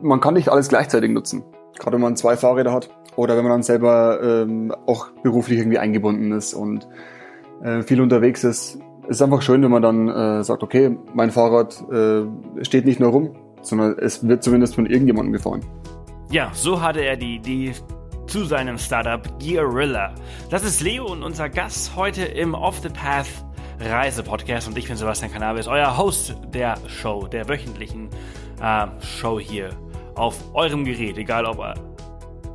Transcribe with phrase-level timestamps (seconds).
[0.00, 1.44] man kann nicht alles gleichzeitig nutzen.
[1.78, 5.78] Gerade wenn man zwei Fahrräder hat oder wenn man dann selber ähm, auch beruflich irgendwie
[5.78, 6.88] eingebunden ist und
[7.62, 8.78] äh, viel unterwegs ist.
[9.04, 13.00] Es ist einfach schön, wenn man dann äh, sagt, okay, mein Fahrrad äh, steht nicht
[13.00, 15.64] nur rum, sondern es wird zumindest von irgendjemandem gefahren.
[16.30, 17.72] Ja, so hatte er die Idee
[18.26, 20.14] zu seinem Startup Gearilla.
[20.50, 23.26] Das ist Leo und unser Gast heute im Off the Path
[23.80, 28.10] Reisepodcast und ich bin Sebastian Cannabis, euer Host der Show, der wöchentlichen
[28.60, 29.70] äh, Show hier
[30.18, 31.74] auf eurem Gerät, egal ob äh,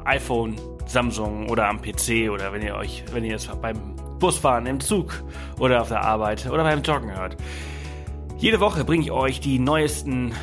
[0.05, 4.79] iPhone, Samsung oder am PC oder wenn ihr euch, wenn ihr es beim Busfahren, im
[4.79, 5.23] Zug
[5.59, 7.37] oder auf der Arbeit oder beim Joggen hört.
[8.37, 10.33] Jede Woche bringe ich euch die neuesten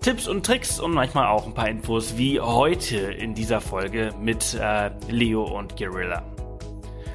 [0.00, 4.54] Tipps und Tricks und manchmal auch ein paar Infos wie heute in dieser Folge mit
[4.54, 6.22] äh, Leo und Guerilla.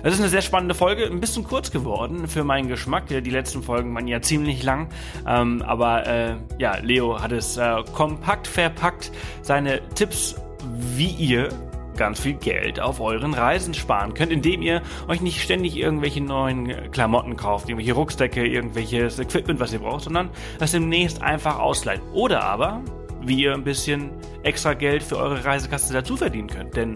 [0.07, 3.07] Es ist eine sehr spannende Folge, ein bisschen kurz geworden für meinen Geschmack.
[3.07, 4.87] Die letzten Folgen waren ja ziemlich lang,
[5.27, 10.35] ähm, aber äh, ja, Leo hat es äh, kompakt verpackt, seine Tipps,
[10.95, 11.49] wie ihr
[11.97, 16.89] ganz viel Geld auf euren Reisen sparen könnt, indem ihr euch nicht ständig irgendwelche neuen
[16.91, 21.99] Klamotten kauft, irgendwelche Rucksäcke, irgendwelches Equipment, was ihr braucht, sondern das demnächst einfach ausleiht.
[22.13, 22.81] Oder aber,
[23.23, 24.11] wie ihr ein bisschen
[24.43, 26.77] extra Geld für eure Reisekasse dazu verdienen könnt.
[26.77, 26.93] Denn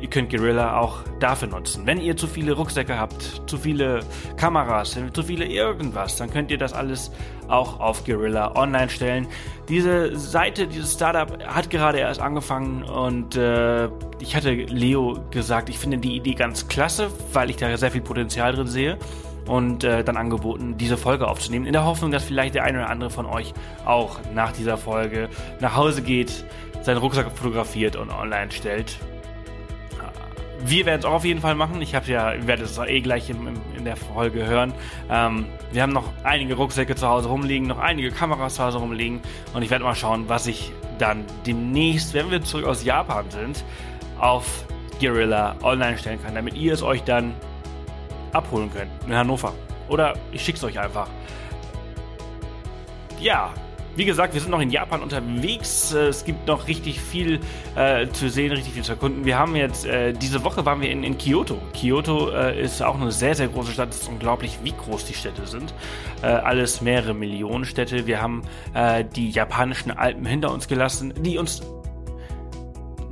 [0.00, 1.86] Ihr könnt Guerilla auch dafür nutzen.
[1.86, 4.00] Wenn ihr zu viele Rucksäcke habt, zu viele
[4.36, 7.10] Kameras, zu viele irgendwas, dann könnt ihr das alles
[7.48, 9.26] auch auf Guerilla online stellen.
[9.68, 13.88] Diese Seite, dieses Startup hat gerade erst angefangen und äh,
[14.20, 18.02] ich hatte Leo gesagt, ich finde die Idee ganz klasse, weil ich da sehr viel
[18.02, 18.98] Potenzial drin sehe
[19.46, 22.90] und äh, dann angeboten, diese Folge aufzunehmen, in der Hoffnung, dass vielleicht der eine oder
[22.90, 23.52] andere von euch
[23.84, 25.28] auch nach dieser Folge
[25.60, 26.44] nach Hause geht,
[26.82, 28.98] seinen Rucksack fotografiert und online stellt
[30.64, 31.80] wir werden es auch auf jeden Fall machen.
[31.82, 34.72] Ich ja, werde es eh gleich im, im, in der Folge hören.
[35.10, 39.20] Ähm, wir haben noch einige Rucksäcke zu Hause rumliegen, noch einige Kameras zu Hause rumliegen
[39.54, 43.64] und ich werde mal schauen, was ich dann demnächst, wenn wir zurück aus Japan sind,
[44.18, 44.64] auf
[45.00, 47.34] Guerilla online stellen kann, damit ihr es euch dann
[48.32, 49.54] abholen könnt in Hannover.
[49.88, 51.08] Oder ich schicke es euch einfach.
[53.20, 53.52] Ja,
[53.98, 55.92] wie gesagt, wir sind noch in Japan unterwegs.
[55.92, 57.40] Äh, es gibt noch richtig viel
[57.74, 59.24] äh, zu sehen, richtig viel zu erkunden.
[59.24, 61.58] Wir haben jetzt, äh, diese Woche waren wir in, in Kyoto.
[61.74, 63.90] Kyoto äh, ist auch eine sehr, sehr große Stadt.
[63.90, 65.74] Es ist unglaublich, wie groß die Städte sind.
[66.22, 68.06] Äh, alles mehrere Millionen Städte.
[68.06, 68.42] Wir haben
[68.72, 71.60] äh, die japanischen Alpen hinter uns gelassen, die uns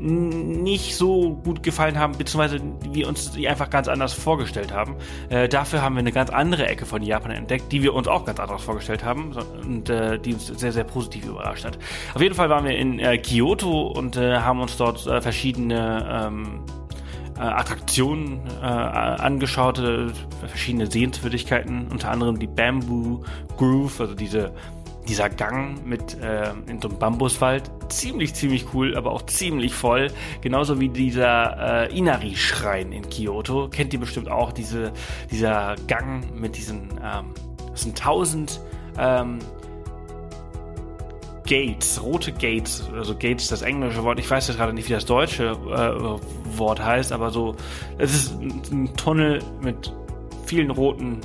[0.06, 4.96] nicht so gut gefallen haben, beziehungsweise wir uns die einfach ganz anders vorgestellt haben.
[5.28, 8.24] Äh, dafür haben wir eine ganz andere Ecke von Japan entdeckt, die wir uns auch
[8.24, 11.78] ganz anders vorgestellt haben und äh, die uns sehr, sehr positiv überrascht hat.
[12.14, 16.28] Auf jeden Fall waren wir in äh, Kyoto und äh, haben uns dort äh, verschiedene
[16.28, 16.60] ähm,
[17.36, 19.82] äh, Attraktionen angeschaut,
[20.40, 23.24] verschiedene Sehenswürdigkeiten, unter anderem die Bamboo
[23.58, 24.52] Groove, also diese
[25.08, 27.70] dieser Gang mit äh, in so einem Bambuswald.
[27.88, 30.08] Ziemlich ziemlich cool, aber auch ziemlich voll,
[30.40, 33.68] genauso wie dieser äh, Inari-Schrein in Kyoto.
[33.68, 34.92] Kennt ihr bestimmt auch diese
[35.30, 37.32] dieser Gang mit diesen ähm,
[37.70, 38.60] das sind tausend
[38.98, 39.38] ähm,
[41.46, 45.06] Gates, rote Gates, also Gates das englische Wort, ich weiß jetzt gerade nicht, wie das
[45.06, 47.54] deutsche äh, Wort heißt, aber so,
[47.98, 49.92] es ist ein Tunnel mit
[50.46, 51.20] vielen roten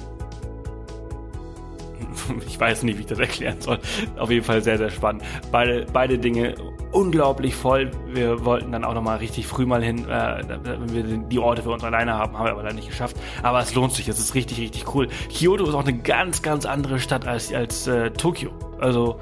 [2.47, 3.79] ich weiß nicht, wie ich das erklären soll.
[4.17, 5.23] Auf jeden Fall sehr, sehr spannend.
[5.51, 6.55] Beide, beide Dinge
[6.91, 7.91] unglaublich voll.
[8.07, 11.71] Wir wollten dann auch nochmal richtig früh mal hin, äh, wenn wir die Orte für
[11.71, 13.15] uns alleine haben, haben wir aber leider nicht geschafft.
[13.43, 15.07] Aber es lohnt sich, es ist richtig, richtig cool.
[15.33, 18.51] Kyoto ist auch eine ganz, ganz andere Stadt als, als äh, Tokio.
[18.79, 19.19] Also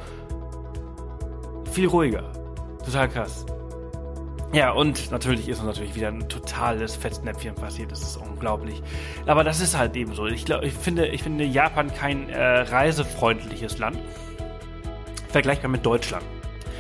[1.71, 2.23] viel ruhiger.
[2.85, 3.45] Total krass.
[4.51, 7.91] Ja, und natürlich ist uns natürlich wieder ein totales Fettnäpfchen passiert.
[7.91, 8.81] Das ist unglaublich.
[9.27, 10.25] Aber das ist halt eben so.
[10.25, 13.99] Ich, glaub, ich, finde, ich finde Japan kein äh, reisefreundliches Land.
[15.27, 16.25] Vergleichbar mit Deutschland.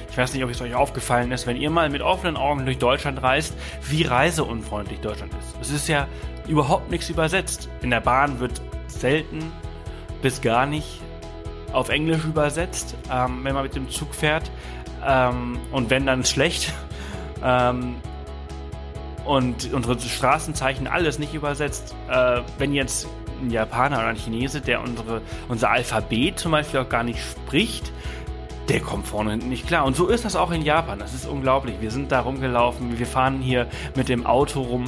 [0.09, 2.79] Ich weiß nicht, ob es euch aufgefallen ist, wenn ihr mal mit offenen Augen durch
[2.79, 3.53] Deutschland reist,
[3.87, 5.55] wie reiseunfreundlich Deutschland ist.
[5.61, 6.07] Es ist ja
[6.47, 7.69] überhaupt nichts übersetzt.
[7.83, 9.51] In der Bahn wird selten
[10.23, 11.01] bis gar nicht
[11.71, 14.49] auf Englisch übersetzt, ähm, wenn man mit dem Zug fährt.
[15.05, 16.73] Ähm, und wenn dann schlecht.
[17.43, 17.95] Ähm,
[19.25, 21.95] und unsere Straßenzeichen alles nicht übersetzt.
[22.09, 23.07] Äh, wenn jetzt
[23.41, 27.91] ein Japaner oder ein Chinese, der unsere, unser Alphabet zum Beispiel auch gar nicht spricht,
[28.69, 29.85] der kommt vorne und hinten nicht klar.
[29.85, 30.99] Und so ist das auch in Japan.
[30.99, 31.75] Das ist unglaublich.
[31.81, 34.85] Wir sind da rumgelaufen, wir fahren hier mit dem Auto rum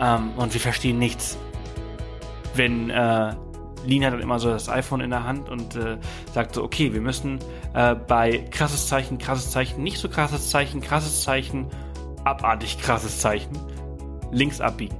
[0.00, 1.38] ähm, und wir verstehen nichts.
[2.54, 3.34] Wenn äh,
[3.84, 5.96] Lina dann immer so das iPhone in der Hand und äh,
[6.32, 7.38] sagt so, okay, wir müssen
[7.74, 11.66] äh, bei krasses Zeichen, krasses Zeichen, nicht so krasses Zeichen, krasses Zeichen
[12.24, 13.58] abartig krasses Zeichen.
[14.30, 14.96] Links abbiegen.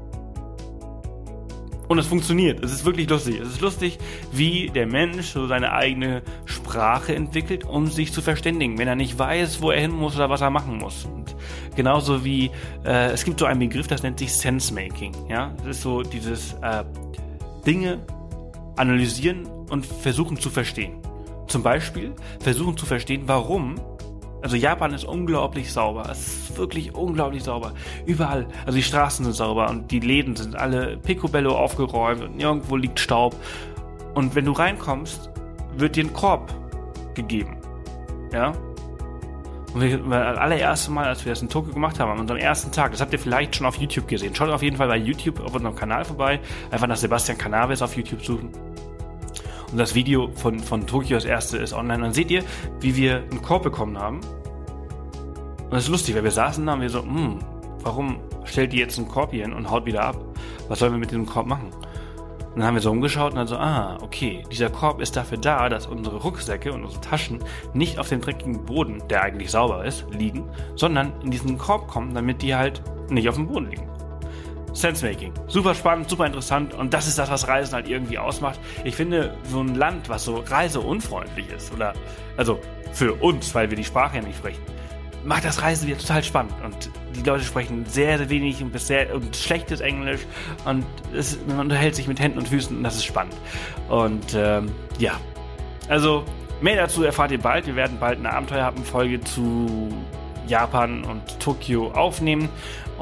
[1.88, 2.64] Und es funktioniert.
[2.64, 3.38] Es ist wirklich lustig.
[3.38, 3.98] Es ist lustig,
[4.32, 9.18] wie der Mensch so seine eigene Sprache entwickelt, um sich zu verständigen, wenn er nicht
[9.18, 11.04] weiß, wo er hin muss oder was er machen muss.
[11.04, 11.36] Und
[11.76, 12.50] genauso wie
[12.84, 15.12] äh, es gibt so einen Begriff, das nennt sich Sense-Making.
[15.28, 16.84] Ja, das ist so dieses äh,
[17.66, 17.98] Dinge
[18.76, 20.94] analysieren und versuchen zu verstehen.
[21.46, 23.74] Zum Beispiel versuchen zu verstehen, warum
[24.42, 26.08] also Japan ist unglaublich sauber.
[26.10, 27.72] Es ist wirklich unglaublich sauber.
[28.06, 28.46] Überall.
[28.66, 32.98] Also die Straßen sind sauber und die Läden sind alle picobello aufgeräumt und nirgendwo liegt
[32.98, 33.36] Staub.
[34.14, 35.30] Und wenn du reinkommst,
[35.76, 36.52] wird dir ein Korb
[37.14, 37.56] gegeben.
[38.32, 38.52] Ja?
[39.72, 42.72] Und wir, das allererste Mal, als wir das in Tokio gemacht haben, an unserem ersten
[42.72, 44.34] Tag, das habt ihr vielleicht schon auf YouTube gesehen.
[44.34, 46.40] Schaut auf jeden Fall bei YouTube auf unserem Kanal vorbei.
[46.70, 48.50] Einfach nach Sebastian Canaves auf YouTube suchen.
[49.72, 52.02] Und das Video von, von Tokio, das erste, ist online.
[52.02, 52.44] Dann seht ihr,
[52.80, 54.20] wie wir einen Korb bekommen haben.
[54.20, 57.38] Und das ist lustig, weil wir saßen da und wir so, hm,
[57.82, 60.16] warum stellt die jetzt einen Korb hier hin und haut wieder ab?
[60.68, 61.70] Was sollen wir mit dem Korb machen?
[62.54, 65.38] Und dann haben wir so umgeschaut und dann so, ah, okay, dieser Korb ist dafür
[65.38, 67.38] da, dass unsere Rucksäcke und unsere Taschen
[67.72, 70.44] nicht auf dem dreckigen Boden, der eigentlich sauber ist, liegen,
[70.76, 73.91] sondern in diesen Korb kommen, damit die halt nicht auf dem Boden liegen.
[74.72, 75.32] Sensemaking.
[75.48, 78.58] Super spannend, super interessant und das ist das, was Reisen halt irgendwie ausmacht.
[78.84, 81.92] Ich finde, so ein Land, was so reiseunfreundlich ist, oder,
[82.36, 82.58] also
[82.92, 84.62] für uns, weil wir die Sprache ja nicht sprechen,
[85.24, 89.14] macht das Reisen wieder total spannend und die Leute sprechen sehr, sehr wenig und, sehr,
[89.14, 90.20] und schlechtes Englisch
[90.64, 90.84] und
[91.14, 93.36] es, man unterhält sich mit Händen und Füßen und das ist spannend.
[93.88, 95.12] Und ähm, ja,
[95.88, 96.24] also
[96.60, 97.66] mehr dazu erfahrt ihr bald.
[97.66, 99.90] Wir werden bald eine Abenteuerhappen-Folge zu
[100.46, 102.48] Japan und Tokio aufnehmen.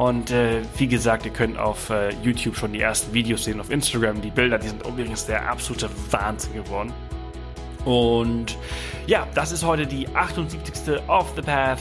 [0.00, 3.68] Und äh, wie gesagt, ihr könnt auf äh, YouTube schon die ersten Videos sehen, auf
[3.68, 4.22] Instagram.
[4.22, 6.90] Die Bilder, die sind übrigens der absolute Wahnsinn geworden.
[7.84, 8.56] Und
[9.06, 11.06] ja, das ist heute die 78.
[11.06, 11.80] Off the Path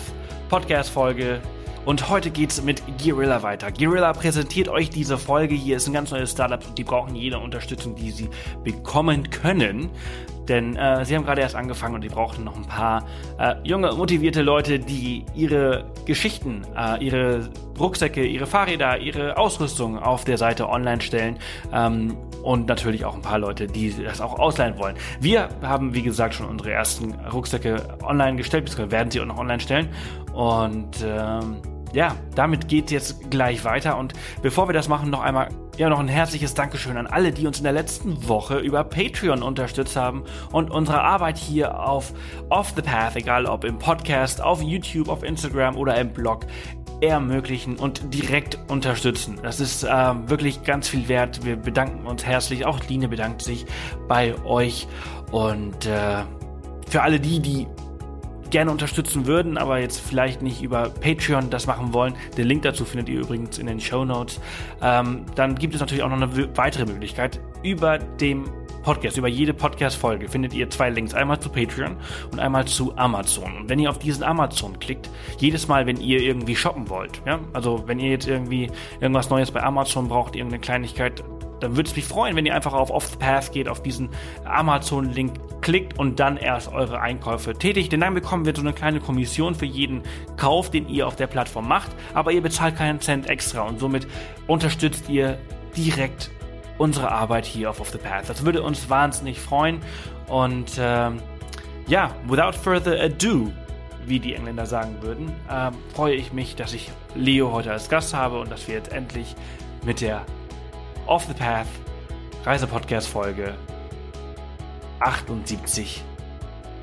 [0.50, 1.40] Podcast-Folge.
[1.86, 3.72] Und heute geht's mit Guerilla weiter.
[3.72, 5.56] Guerilla präsentiert euch diese Folge.
[5.56, 8.30] Hier ist ein ganz neues Startup und die brauchen jede Unterstützung, die sie
[8.66, 9.92] bekommen können.
[10.50, 13.06] Denn äh, sie haben gerade erst angefangen und die brauchten noch ein paar
[13.38, 17.50] äh, junge, motivierte Leute, die ihre Geschichten, äh, ihre
[17.80, 21.38] Rucksäcke, ihre Fahrräder, ihre Ausrüstung auf der Seite online stellen.
[21.72, 24.96] Ähm, und natürlich auch ein paar Leute, die das auch ausleihen wollen.
[25.20, 29.38] Wir haben, wie gesagt, schon unsere ersten Rucksäcke online gestellt, beziehungsweise werden sie auch noch
[29.38, 29.90] online stellen.
[30.34, 31.58] Und ähm,
[31.94, 33.98] ja, damit geht jetzt gleich weiter.
[33.98, 37.48] Und bevor wir das machen, noch einmal ja, noch ein herzliches Dankeschön an alle, die
[37.48, 42.12] uns in der letzten Woche über Patreon unterstützt haben und unsere Arbeit hier auf
[42.50, 46.46] Off the Path, egal ob im Podcast, auf YouTube, auf Instagram oder im Blog,
[47.02, 49.40] ermöglichen und direkt unterstützen.
[49.42, 49.88] Das ist äh,
[50.28, 51.46] wirklich ganz viel wert.
[51.46, 52.66] Wir bedanken uns herzlich.
[52.66, 53.66] Auch Line bedankt sich
[54.10, 54.86] bei euch.
[55.32, 56.24] Und äh,
[56.90, 57.68] für alle die, die
[58.50, 62.14] gerne unterstützen würden, aber jetzt vielleicht nicht über Patreon das machen wollen.
[62.38, 64.40] Den Link dazu findet ihr übrigens in den Show Notes.
[64.82, 67.40] Ähm, dann gibt es natürlich auch noch eine weitere Möglichkeit.
[67.64, 68.46] Über dem
[68.84, 71.14] Podcast, über jede Podcast-Folge findet ihr zwei Links.
[71.14, 71.98] Einmal zu Patreon
[72.32, 73.58] und einmal zu Amazon.
[73.58, 77.40] Und wenn ihr auf diesen Amazon klickt, jedes Mal, wenn ihr irgendwie shoppen wollt, ja,
[77.54, 81.24] also wenn ihr jetzt irgendwie irgendwas Neues bei Amazon braucht, irgendeine Kleinigkeit,
[81.60, 84.10] dann würde es mich freuen, wenn ihr einfach auf Off the Path geht, auf diesen
[84.46, 87.92] Amazon-Link klickt und dann erst eure Einkäufe tätigt.
[87.92, 90.04] Denn dann bekommen wir so eine kleine Kommission für jeden
[90.38, 91.92] Kauf, den ihr auf der Plattform macht.
[92.14, 94.08] Aber ihr bezahlt keinen Cent extra und somit
[94.48, 95.38] unterstützt ihr
[95.76, 96.32] direkt
[96.78, 98.30] unsere Arbeit hier auf Off the Path.
[98.30, 99.82] Das würde uns wahnsinnig freuen.
[100.28, 101.18] Und ähm,
[101.88, 103.52] ja, without further ado,
[104.06, 108.14] wie die Engländer sagen würden, äh, freue ich mich, dass ich Leo heute als Gast
[108.14, 109.36] habe und dass wir jetzt endlich
[109.86, 110.26] mit der
[111.10, 111.66] Off the Path
[112.46, 113.56] Reisepodcast Folge
[115.00, 116.04] 78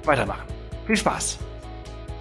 [0.02, 0.48] weitermachen.
[0.84, 1.38] Viel Spaß!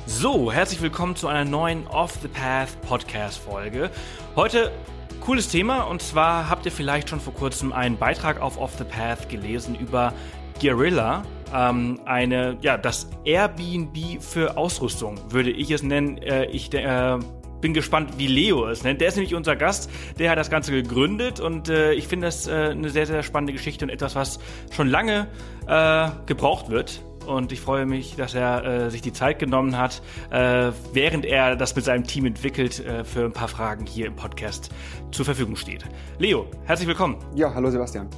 [0.06, 3.90] So, herzlich willkommen zu einer neuen Off the Path Podcast Folge.
[4.36, 4.72] Heute
[5.20, 8.84] cooles Thema und zwar habt ihr vielleicht schon vor kurzem einen Beitrag auf Off the
[8.84, 10.14] Path gelesen über
[10.62, 16.20] Guerilla, ähm, eine, ja, das Airbnb für Ausrüstung, würde ich es nennen.
[16.20, 17.18] Äh, ich äh,
[17.62, 19.02] bin gespannt, wie Leo es nennt.
[19.02, 22.48] Der ist nämlich unser Gast, der hat das Ganze gegründet und äh, ich finde das
[22.48, 24.40] äh, eine sehr, sehr spannende Geschichte und etwas, was
[24.72, 25.28] schon lange
[25.68, 27.02] äh, gebraucht wird.
[27.26, 31.56] Und ich freue mich, dass er äh, sich die Zeit genommen hat, äh, während er
[31.56, 34.70] das mit seinem Team entwickelt, äh, für ein paar Fragen hier im Podcast
[35.12, 35.86] zur Verfügung steht.
[36.20, 37.18] Leo, herzlich willkommen.
[37.34, 38.10] Ja, hallo Sebastian.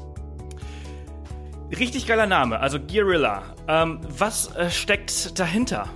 [1.80, 3.44] Richtig geiler Name, also Guerilla.
[3.68, 5.88] Ähm, was steckt dahinter?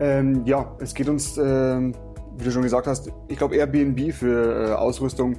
[0.00, 1.94] Ähm, ja, es geht uns ähm,
[2.38, 5.36] wie du schon gesagt hast, ich glaube Airbnb für äh, Ausrüstung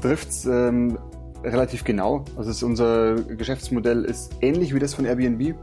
[0.00, 0.98] trifft es ähm,
[1.44, 2.24] relativ genau.
[2.36, 5.54] Also ist unser Geschäftsmodell ist ähnlich wie das von Airbnb.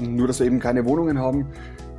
[0.00, 1.46] Nur, dass wir eben keine Wohnungen haben,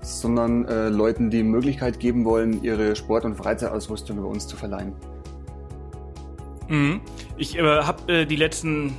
[0.02, 4.94] sondern äh, Leuten die Möglichkeit geben wollen, ihre Sport- und Freizeitausrüstung über uns zu verleihen.
[6.70, 7.02] Mhm.
[7.38, 8.96] Ich äh, habe äh, die letzten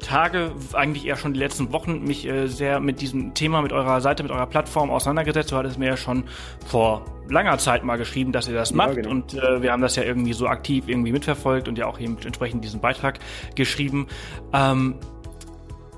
[0.00, 4.00] Tage, eigentlich eher schon die letzten Wochen, mich äh, sehr mit diesem Thema, mit eurer
[4.00, 5.50] Seite, mit eurer Plattform auseinandergesetzt.
[5.50, 6.24] Du hattest mir ja schon
[6.64, 8.96] vor langer Zeit mal geschrieben, dass ihr das ja, macht.
[8.96, 9.10] Genau.
[9.10, 12.16] Und äh, wir haben das ja irgendwie so aktiv irgendwie mitverfolgt und ja auch eben
[12.24, 13.18] entsprechend diesen Beitrag
[13.54, 14.06] geschrieben.
[14.52, 14.96] Ähm,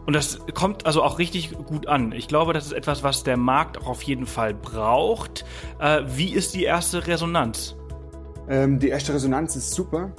[0.07, 2.13] und das kommt also auch richtig gut an.
[2.13, 5.45] Ich glaube, das ist etwas, was der Markt auch auf jeden Fall braucht.
[5.81, 7.77] Äh, wie ist die erste Resonanz?
[8.49, 10.11] Ähm, die erste Resonanz ist super.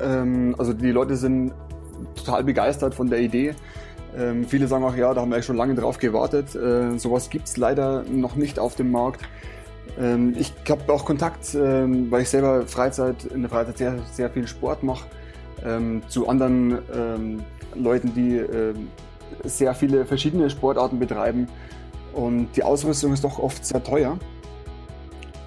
[0.00, 1.52] Ähm, also die Leute sind
[2.14, 3.54] total begeistert von der Idee.
[4.16, 6.54] Ähm, viele sagen auch, ja, da haben wir schon lange drauf gewartet.
[6.54, 9.20] Äh, sowas es leider noch nicht auf dem Markt.
[9.98, 14.30] Ähm, ich habe auch Kontakt, ähm, weil ich selber Freizeit, in der Freizeit sehr, sehr
[14.30, 15.06] viel Sport mache,
[15.64, 18.88] ähm, zu anderen ähm, Leuten, die ähm,
[19.44, 21.48] sehr viele verschiedene Sportarten betreiben.
[22.12, 24.18] Und die Ausrüstung ist doch oft sehr teuer.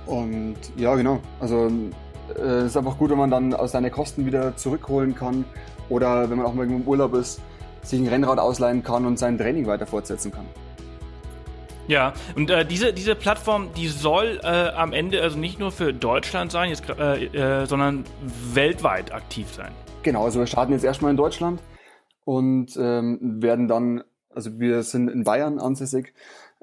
[0.06, 1.20] Und ja, genau.
[1.40, 1.70] Also
[2.38, 5.46] äh, es ist einfach gut, wenn man dann aus seinen Kosten wieder zurückholen kann
[5.90, 7.42] oder wenn man auch mal im Urlaub ist,
[7.84, 10.46] sich ein Rennrad ausleihen kann und sein Training weiter fortsetzen kann.
[11.88, 15.94] Ja, und äh, diese, diese Plattform, die soll äh, am Ende also nicht nur für
[15.94, 18.04] Deutschland sein, jetzt, äh, äh, sondern
[18.54, 19.72] weltweit aktiv sein.
[20.04, 21.62] Genau, also wir starten jetzt erstmal in Deutschland
[22.26, 26.14] und ähm, werden dann, also wir sind in Bayern ansässig,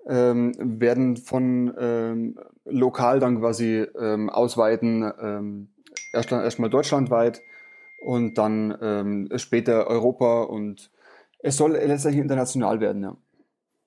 [0.07, 5.69] ähm, werden von ähm, lokal dann quasi ähm, ausweiten, ähm,
[6.13, 7.41] erst, erstmal deutschlandweit
[8.03, 10.91] und dann ähm, später Europa und
[11.39, 13.17] es soll letztendlich international werden, ja.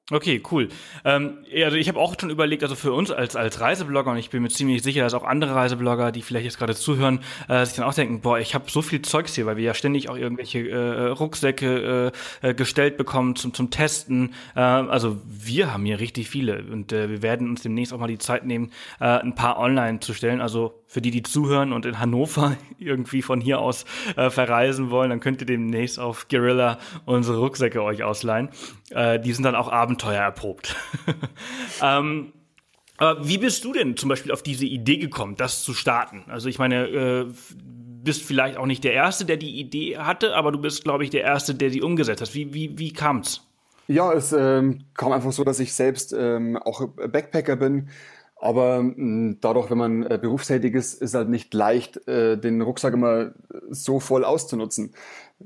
[0.10, 0.70] Okay, cool.
[1.04, 4.30] Ähm, also ich habe auch schon überlegt, also für uns als als Reiseblogger und ich
[4.30, 7.76] bin mir ziemlich sicher, dass auch andere Reiseblogger, die vielleicht jetzt gerade zuhören, äh, sich
[7.76, 10.16] dann auch denken, boah, ich habe so viel Zeugs hier, weil wir ja ständig auch
[10.16, 14.34] irgendwelche äh, Rucksäcke äh, äh, gestellt bekommen zum zum Testen.
[14.56, 18.08] Äh, also wir haben hier richtig viele und äh, wir werden uns demnächst auch mal
[18.08, 18.72] die Zeit nehmen,
[19.02, 20.40] äh, ein paar online zu stellen.
[20.40, 25.10] Also für die, die zuhören und in Hannover irgendwie von hier aus äh, verreisen wollen,
[25.10, 28.50] dann könnt ihr demnächst auf Guerilla unsere Rucksäcke euch ausleihen.
[28.92, 30.76] Äh, die sind dann auch Abenteuer erprobt.
[31.84, 32.34] ähm,
[32.98, 36.24] aber wie bist du denn zum Beispiel auf diese Idee gekommen, das zu starten?
[36.28, 37.26] Also ich meine, äh,
[38.04, 41.10] bist vielleicht auch nicht der Erste, der die Idee hatte, aber du bist, glaube ich,
[41.10, 42.34] der Erste, der sie umgesetzt hat.
[42.34, 43.44] Wie, wie, wie kam's?
[43.88, 47.90] Ja, es ähm, kam einfach so, dass ich selbst ähm, auch Backpacker bin
[48.40, 52.62] aber mh, hm, dadurch, wenn man äh, berufstätig ist, ist halt nicht leicht, äh, den
[52.62, 53.34] Rucksack immer
[53.70, 54.94] so voll auszunutzen.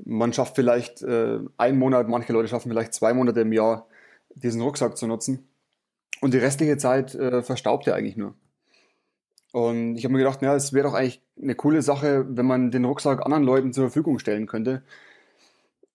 [0.04, 3.86] Man schafft vielleicht äh, einen Monat, manche Leute schaffen vielleicht zwei Monate im Jahr,
[4.34, 5.48] diesen Rucksack zu nutzen.
[6.20, 8.34] Und die restliche Zeit äh, verstaubt er eigentlich nur.
[9.52, 12.70] Und ich habe mir gedacht, ja, es wäre doch eigentlich eine coole Sache, wenn man
[12.70, 14.82] den Rucksack anderen Leuten zur Verfügung stellen könnte.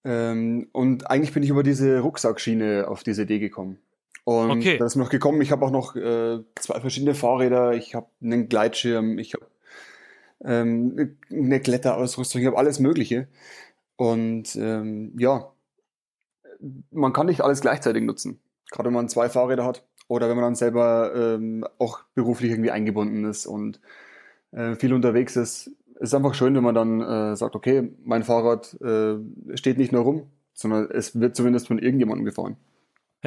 [0.04, 3.80] Ähm, und eigentlich bin ich über diese Rucksackschiene auf diese Idee gekommen.
[4.27, 4.77] Und okay.
[4.77, 8.07] da ist mir noch gekommen, ich habe auch noch äh, zwei verschiedene Fahrräder, ich habe
[8.22, 9.46] einen Gleitschirm, ich habe
[10.43, 13.29] ähm, eine Kletterausrüstung, ich habe alles Mögliche.
[13.96, 15.53] Und ähm, ja,
[16.91, 18.41] man kann nicht alles gleichzeitig nutzen.
[18.69, 22.72] Gerade wenn man zwei Fahrräder hat oder wenn man dann selber ähm, auch beruflich irgendwie
[22.72, 23.79] eingebunden ist und
[24.51, 25.72] äh, viel unterwegs ist.
[25.96, 29.19] Es ist einfach schön, wenn man dann äh, sagt, okay, mein Fahrrad äh,
[29.55, 32.57] steht nicht nur rum, sondern es wird zumindest von irgendjemandem gefahren.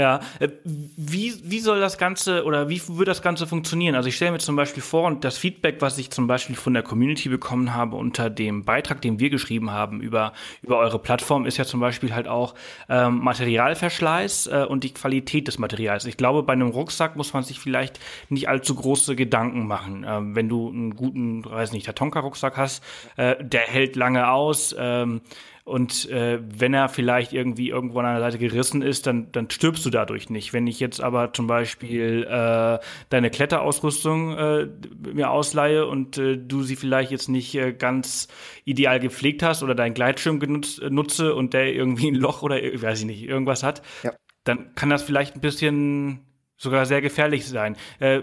[0.01, 3.95] Ja, äh, wie, wie soll das Ganze oder wie wird das Ganze funktionieren?
[3.95, 6.73] Also ich stelle mir zum Beispiel vor, und das Feedback, was ich zum Beispiel von
[6.73, 11.45] der Community bekommen habe unter dem Beitrag, den wir geschrieben haben über, über eure Plattform,
[11.45, 12.55] ist ja zum Beispiel halt auch
[12.89, 16.07] ähm, Materialverschleiß äh, und die Qualität des Materials.
[16.07, 20.07] Ich glaube, bei einem Rucksack muss man sich vielleicht nicht allzu große Gedanken machen.
[20.09, 22.83] Ähm, wenn du einen guten, weiß nicht, Tatonka-Rucksack hast,
[23.19, 25.21] äh, der hält lange aus, ähm,
[25.65, 29.85] und äh, wenn er vielleicht irgendwie irgendwo an einer Seite gerissen ist, dann, dann stirbst
[29.85, 30.53] du dadurch nicht.
[30.53, 32.79] Wenn ich jetzt aber zum Beispiel äh,
[33.11, 34.69] deine Kletterausrüstung äh,
[35.13, 38.29] mir ausleihe und äh, du sie vielleicht jetzt nicht äh, ganz
[38.65, 42.57] ideal gepflegt hast oder deinen Gleitschirm genutzt, äh, nutze und der irgendwie ein Loch oder
[42.57, 44.13] weiß ich nicht, irgendwas hat, ja.
[44.45, 46.21] dann kann das vielleicht ein bisschen
[46.57, 47.77] sogar sehr gefährlich sein.
[47.99, 48.23] Äh,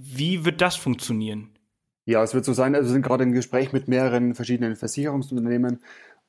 [0.00, 1.50] wie wird das funktionieren?
[2.08, 5.80] Ja, es wird so sein, also wir sind gerade im Gespräch mit mehreren verschiedenen Versicherungsunternehmen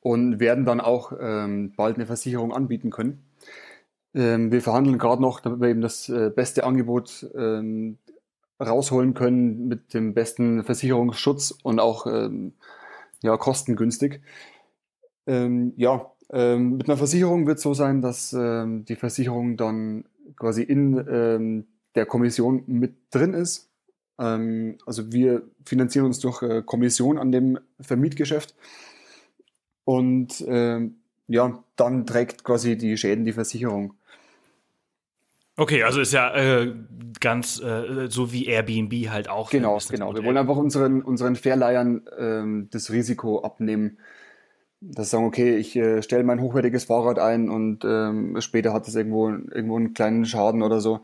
[0.01, 3.23] und werden dann auch ähm, bald eine Versicherung anbieten können.
[4.13, 7.97] Ähm, wir verhandeln gerade noch, damit wir eben das äh, beste Angebot ähm,
[8.59, 12.53] rausholen können mit dem besten Versicherungsschutz und auch ähm,
[13.21, 14.21] ja, kostengünstig.
[15.27, 20.05] Ähm, ja, ähm, mit einer Versicherung wird es so sein, dass ähm, die Versicherung dann
[20.35, 23.67] quasi in ähm, der Kommission mit drin ist.
[24.17, 28.53] Also wir finanzieren uns durch äh, Kommission an dem Vermietgeschäft.
[29.89, 33.95] Und ähm, ja, dann trägt quasi die Schäden die Versicherung.
[35.57, 36.75] Okay, also ist ja äh,
[37.19, 39.49] ganz äh, so wie Airbnb halt auch.
[39.49, 40.13] Genau, genau.
[40.13, 43.97] Wir wollen einfach unseren, unseren Fairleihern ähm, das Risiko abnehmen.
[44.79, 48.93] Dass sagen, okay, ich äh, stelle mein hochwertiges Fahrrad ein und ähm, später hat es
[48.93, 50.99] irgendwo, irgendwo einen kleinen Schaden oder so.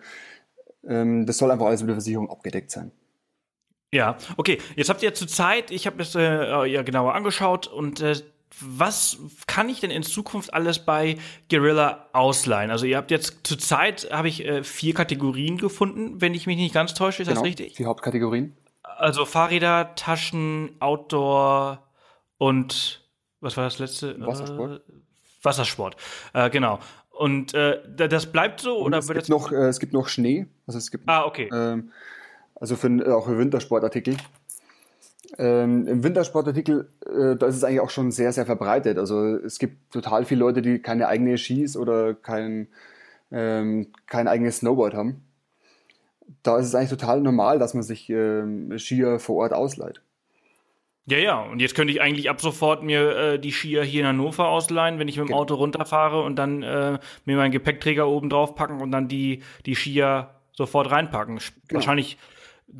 [0.87, 2.91] Ähm, das soll einfach alles mit der Versicherung abgedeckt sein.
[3.91, 4.59] Ja, okay.
[4.75, 8.13] Jetzt habt ihr zur Zeit, ich habe das äh, ja genauer angeschaut und äh,
[8.61, 11.17] was kann ich denn in Zukunft alles bei
[11.49, 12.71] Guerilla ausleihen?
[12.71, 16.57] Also ihr habt jetzt zur Zeit habe ich äh, vier Kategorien gefunden, wenn ich mich
[16.57, 17.73] nicht ganz täusche, ist genau, das richtig?
[17.75, 18.55] Die Hauptkategorien.
[18.83, 21.83] Also Fahrräder, Taschen, Outdoor
[22.37, 23.03] und
[23.41, 24.19] was war das letzte?
[24.19, 24.81] Wassersport.
[24.87, 24.93] Äh,
[25.43, 25.95] Wassersport,
[26.33, 26.79] äh, genau.
[27.09, 30.47] Und äh, das bleibt so und oder es gibt noch äh, es gibt noch Schnee,
[30.67, 31.49] also es gibt ah okay.
[31.53, 31.91] Ähm,
[32.55, 34.17] also für, auch für Wintersportartikel.
[35.37, 38.97] Ähm, Im Wintersportartikel, äh, da ist es eigentlich auch schon sehr, sehr verbreitet.
[38.97, 42.67] Also es gibt total viele Leute, die keine eigene Skis oder kein,
[43.31, 45.23] ähm, kein eigenes Snowboard haben.
[46.43, 50.01] Da ist es eigentlich total normal, dass man sich ähm, Skier vor Ort ausleiht.
[51.07, 54.07] Ja, ja, und jetzt könnte ich eigentlich ab sofort mir äh, die Skier hier in
[54.07, 55.41] Hannover ausleihen, wenn ich mit dem genau.
[55.41, 59.75] Auto runterfahre und dann äh, mir meinen Gepäckträger oben drauf packen und dann die, die
[59.75, 61.37] Skier sofort reinpacken.
[61.37, 61.77] Genau.
[61.77, 62.17] Wahrscheinlich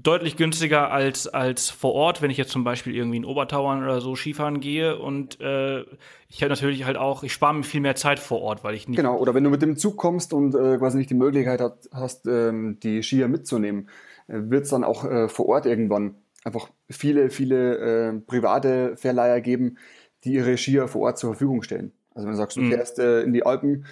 [0.04, 4.02] deutlich günstiger als, als vor Ort, wenn ich jetzt zum Beispiel irgendwie in Obertauern oder
[4.02, 5.00] so Skifahren gehe.
[5.00, 5.82] Und äh,
[6.28, 8.90] ich habe natürlich halt auch, ich spare mir viel mehr Zeit vor Ort, weil ich
[8.90, 8.98] nicht.
[8.98, 11.90] Genau, oder wenn du mit dem Zug kommst und äh, quasi nicht die Möglichkeit hat,
[11.94, 13.90] hast, ähm, die Skier mitzunehmen,
[14.28, 19.40] äh, wird es dann auch äh, vor Ort irgendwann einfach viele, viele äh, private Verleiher
[19.40, 19.78] geben,
[20.26, 21.94] die ihre Skier vor Ort zur Verfügung stellen.
[22.14, 22.72] Also wenn du sagst, du mhm.
[22.72, 23.86] fährst äh, in die Alpen,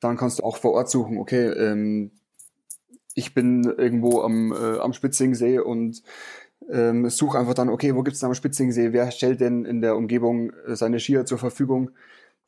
[0.00, 2.12] dann kannst du auch vor Ort suchen, okay, ähm,
[3.18, 6.02] ich bin irgendwo am, äh, am Spitzingsee und
[6.70, 8.92] ähm, suche einfach dann, okay, wo gibt es am Spitzingsee?
[8.92, 11.90] Wer stellt denn in der Umgebung äh, seine Skier zur Verfügung?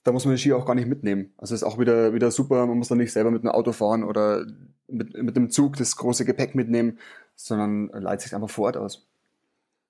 [0.04, 1.32] Da muss man die Skier auch gar nicht mitnehmen.
[1.38, 2.66] Also ist auch wieder, wieder super.
[2.66, 4.46] Man muss dann nicht selber mit einem Auto fahren oder
[4.86, 6.98] mit, mit dem Zug das große Gepäck mitnehmen,
[7.34, 9.08] sondern leitet sich einfach vor Ort aus.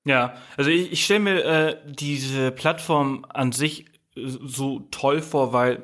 [0.05, 5.83] Ja, also ich, ich stelle mir äh, diese Plattform an sich so toll vor, weil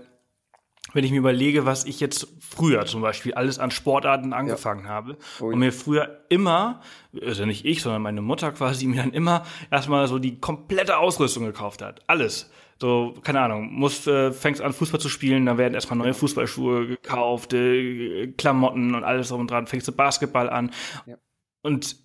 [0.96, 4.90] wenn ich mir überlege, was ich jetzt früher zum Beispiel alles an Sportarten angefangen ja.
[4.90, 6.80] habe oh, und mir früher immer,
[7.22, 11.44] also nicht ich, sondern meine Mutter quasi mir dann immer erstmal so die komplette Ausrüstung
[11.44, 12.00] gekauft hat.
[12.06, 12.50] Alles.
[12.78, 16.86] So, keine Ahnung, musst, äh, fängst an Fußball zu spielen, dann werden erstmal neue Fußballschuhe
[16.86, 20.70] gekauft, äh, Klamotten und alles drum und dran, fängst du Basketball an.
[21.06, 21.16] Ja.
[21.62, 21.96] Und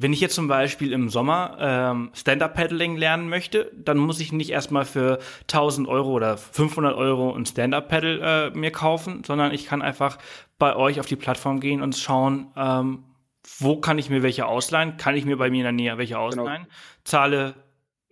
[0.00, 4.50] wenn ich jetzt zum Beispiel im Sommer ähm, Stand-Up-Paddling lernen möchte, dann muss ich nicht
[4.50, 9.82] erstmal für 1000 Euro oder 500 Euro ein Stand-Up-Paddle äh, mir kaufen, sondern ich kann
[9.82, 10.18] einfach
[10.56, 13.04] bei euch auf die Plattform gehen und schauen, ähm,
[13.58, 16.14] wo kann ich mir welche ausleihen, kann ich mir bei mir in der Nähe welche
[16.14, 16.26] genau.
[16.26, 16.74] ausleihen, genau.
[17.02, 17.54] zahle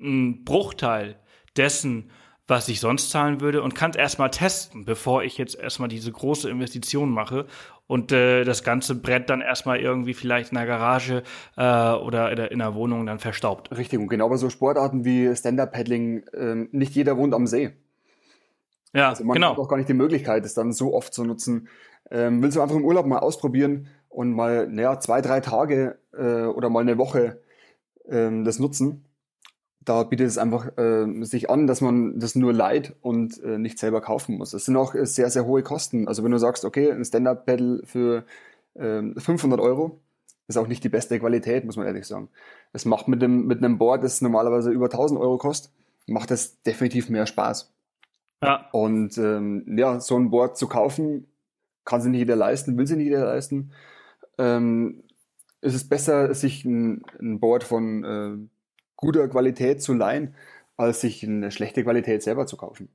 [0.01, 1.20] einen Bruchteil
[1.57, 2.11] dessen,
[2.49, 6.11] was ich sonst zahlen würde und kann es erstmal testen, bevor ich jetzt erstmal diese
[6.11, 7.46] große Investition mache
[7.87, 11.22] und äh, das ganze Brett dann erstmal irgendwie vielleicht in der Garage
[11.57, 13.77] äh, oder in der, in der Wohnung dann verstaubt.
[13.77, 17.72] Richtig, und genau bei so Sportarten wie Stand-Up-Paddling, ähm, nicht jeder wohnt am See.
[18.92, 19.51] Ja, also man genau.
[19.51, 21.68] hat auch gar nicht die Möglichkeit, es dann so oft zu nutzen.
[22.11, 26.44] Ähm, willst du einfach im Urlaub mal ausprobieren und mal naja, zwei, drei Tage äh,
[26.44, 27.42] oder mal eine Woche
[28.09, 29.05] ähm, das nutzen,
[29.87, 33.79] da bietet es einfach äh, sich an, dass man das nur leiht und äh, nicht
[33.79, 34.53] selber kaufen muss.
[34.53, 36.09] Es sind auch äh, sehr, sehr hohe Kosten.
[36.09, 38.25] Also wenn du sagst, okay, ein Stand-Up-Pedal für
[38.75, 40.01] äh, 500 Euro
[40.49, 42.29] ist auch nicht die beste Qualität, muss man ehrlich sagen.
[42.72, 45.72] Es macht mit, dem, mit einem Board, das normalerweise über 1000 Euro kostet,
[46.07, 47.72] macht es definitiv mehr Spaß.
[48.42, 48.68] Ja.
[48.72, 51.29] Und ähm, ja, so ein Board zu kaufen,
[51.85, 53.72] kann sich nicht jeder leisten, will sich nicht jeder leisten.
[54.38, 55.05] Ähm,
[55.61, 58.56] ist es besser, sich ein, ein Board von äh,
[58.97, 60.35] guter Qualität zu leihen,
[60.77, 62.89] als sich eine schlechte Qualität selber zu kaufen.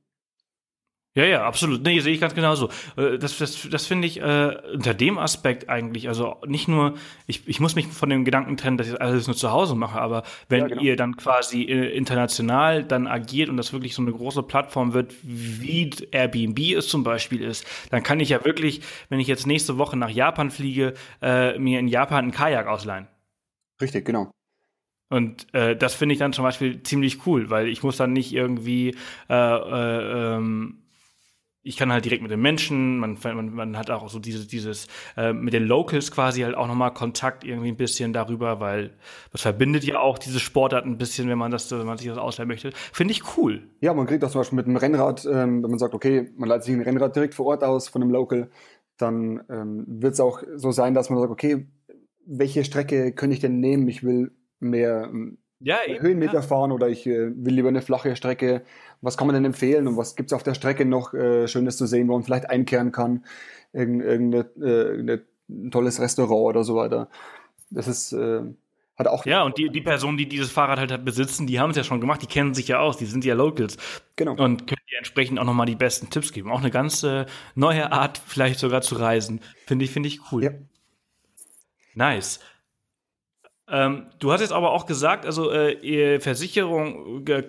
[1.14, 1.82] Ja, ja, absolut.
[1.82, 2.70] Nee, sehe ich ganz genauso.
[2.96, 6.94] Äh, das, das, das finde ich äh, unter dem Aspekt eigentlich, also nicht nur,
[7.26, 10.00] ich, ich muss mich von dem Gedanken trennen, dass ich alles nur zu Hause mache,
[10.00, 10.80] aber wenn ja, genau.
[10.80, 15.14] ihr dann quasi äh, international dann agiert und das wirklich so eine große Plattform wird,
[15.22, 19.76] wie Airbnb es zum Beispiel ist, dann kann ich ja wirklich, wenn ich jetzt nächste
[19.76, 23.06] Woche nach Japan fliege, äh, mir in Japan einen Kajak ausleihen.
[23.82, 24.30] Richtig, genau.
[25.12, 28.32] Und äh, das finde ich dann zum Beispiel ziemlich cool, weil ich muss dann nicht
[28.32, 28.96] irgendwie,
[29.28, 30.78] äh, äh, ähm,
[31.62, 34.86] ich kann halt direkt mit den Menschen, man, man, man hat auch so dieses, dieses
[35.18, 38.94] äh, mit den Locals quasi halt auch nochmal Kontakt irgendwie ein bisschen darüber, weil
[39.32, 42.16] das verbindet ja auch diese Sportart ein bisschen, wenn man das, wenn man sich das
[42.16, 42.70] ausleihen möchte.
[42.72, 43.68] Finde ich cool.
[43.82, 46.48] Ja, man kriegt auch zum Beispiel mit einem Rennrad, ähm, wenn man sagt, okay, man
[46.48, 48.50] leitet sich ein Rennrad direkt vor Ort aus von einem Local,
[48.96, 51.66] dann ähm, wird es auch so sein, dass man sagt, okay,
[52.24, 53.86] welche Strecke könnte ich denn nehmen?
[53.88, 56.42] Ich will mehr ähm, ja, Höhenmeter ja.
[56.42, 58.62] fahren oder ich äh, will lieber eine flache Strecke.
[59.00, 61.86] Was kann man denn empfehlen und was gibt's auf der Strecke noch äh, Schönes zu
[61.86, 63.24] sehen, wo man vielleicht einkehren kann?
[63.72, 67.08] Irgend, irgendeine, äh, tolles Restaurant oder so weiter.
[67.70, 68.42] Das ist, äh,
[68.96, 69.24] hat auch.
[69.24, 72.00] Ja, und die, die Personen, die dieses Fahrrad halt besitzen, die haben es ja schon
[72.00, 73.76] gemacht, die kennen sich ja aus, die sind ja Locals.
[74.16, 74.32] Genau.
[74.32, 76.50] Und können dir entsprechend auch nochmal die besten Tipps geben.
[76.50, 79.40] Auch eine ganz äh, neue Art, vielleicht sogar zu reisen.
[79.66, 80.44] Finde ich, finde ich cool.
[80.44, 80.50] Ja.
[81.94, 82.40] Nice.
[83.72, 87.42] Ähm, du hast jetzt aber auch gesagt, also äh, Versicherung äh,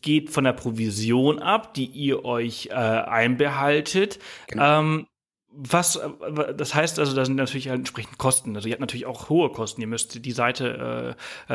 [0.00, 4.20] geht von der Provision ab, die ihr euch äh, einbehaltet.
[4.46, 4.80] Genau.
[4.80, 5.06] Ähm,
[5.50, 8.54] was, äh, das heißt also, da sind natürlich halt entsprechend Kosten.
[8.54, 9.80] Also ihr habt natürlich auch hohe Kosten.
[9.80, 11.16] Ihr müsst die Seite
[11.48, 11.52] äh,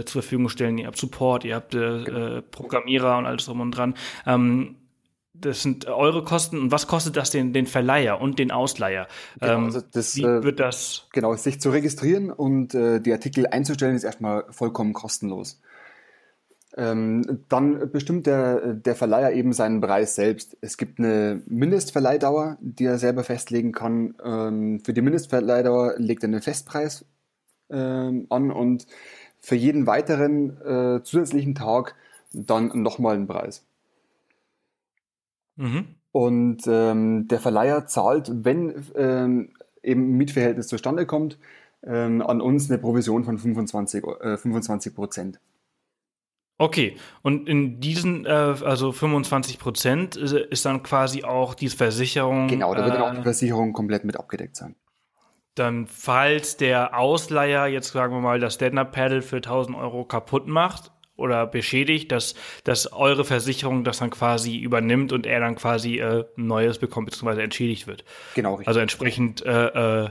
[0.00, 0.76] äh, zur Verfügung stellen.
[0.76, 2.40] Ihr habt Support, ihr habt äh, genau.
[2.50, 3.94] Programmierer und alles drum und dran.
[4.26, 4.76] Ähm,
[5.34, 6.58] das sind eure Kosten.
[6.58, 9.08] Und was kostet das den, den Verleiher und den Ausleiher?
[9.40, 11.08] Genau, ähm, also das, wie wird das?
[11.12, 15.60] Genau, sich zu registrieren und äh, die Artikel einzustellen, ist erstmal vollkommen kostenlos.
[16.76, 20.56] Ähm, dann bestimmt der, der Verleiher eben seinen Preis selbst.
[20.60, 24.14] Es gibt eine Mindestverleihdauer, die er selber festlegen kann.
[24.24, 27.04] Ähm, für die Mindestverleihdauer legt er einen Festpreis
[27.70, 28.86] ähm, an und
[29.40, 31.94] für jeden weiteren äh, zusätzlichen Tag
[32.32, 33.64] dann nochmal einen Preis.
[35.56, 35.86] Mhm.
[36.12, 39.50] Und ähm, der Verleiher zahlt, wenn ähm,
[39.82, 41.38] eben Mietverhältnis zustande kommt,
[41.84, 45.40] ähm, an uns eine Provision von 25 äh, 25 Prozent.
[46.56, 52.46] Okay, und in diesen, äh, also 25 Prozent ist dann quasi auch die Versicherung.
[52.46, 54.76] Genau, da wird dann auch die äh, Versicherung komplett mit abgedeckt sein.
[55.56, 60.93] Dann, falls der Ausleiher jetzt sagen wir mal das Stand-Up-Paddle für 1000 Euro kaputt macht
[61.16, 66.24] oder beschädigt, dass, dass eure Versicherung das dann quasi übernimmt und er dann quasi äh,
[66.36, 68.04] Neues bekommt, beziehungsweise entschädigt wird.
[68.34, 68.68] Genau, richtig.
[68.68, 70.10] Also entsprechend äh, äh,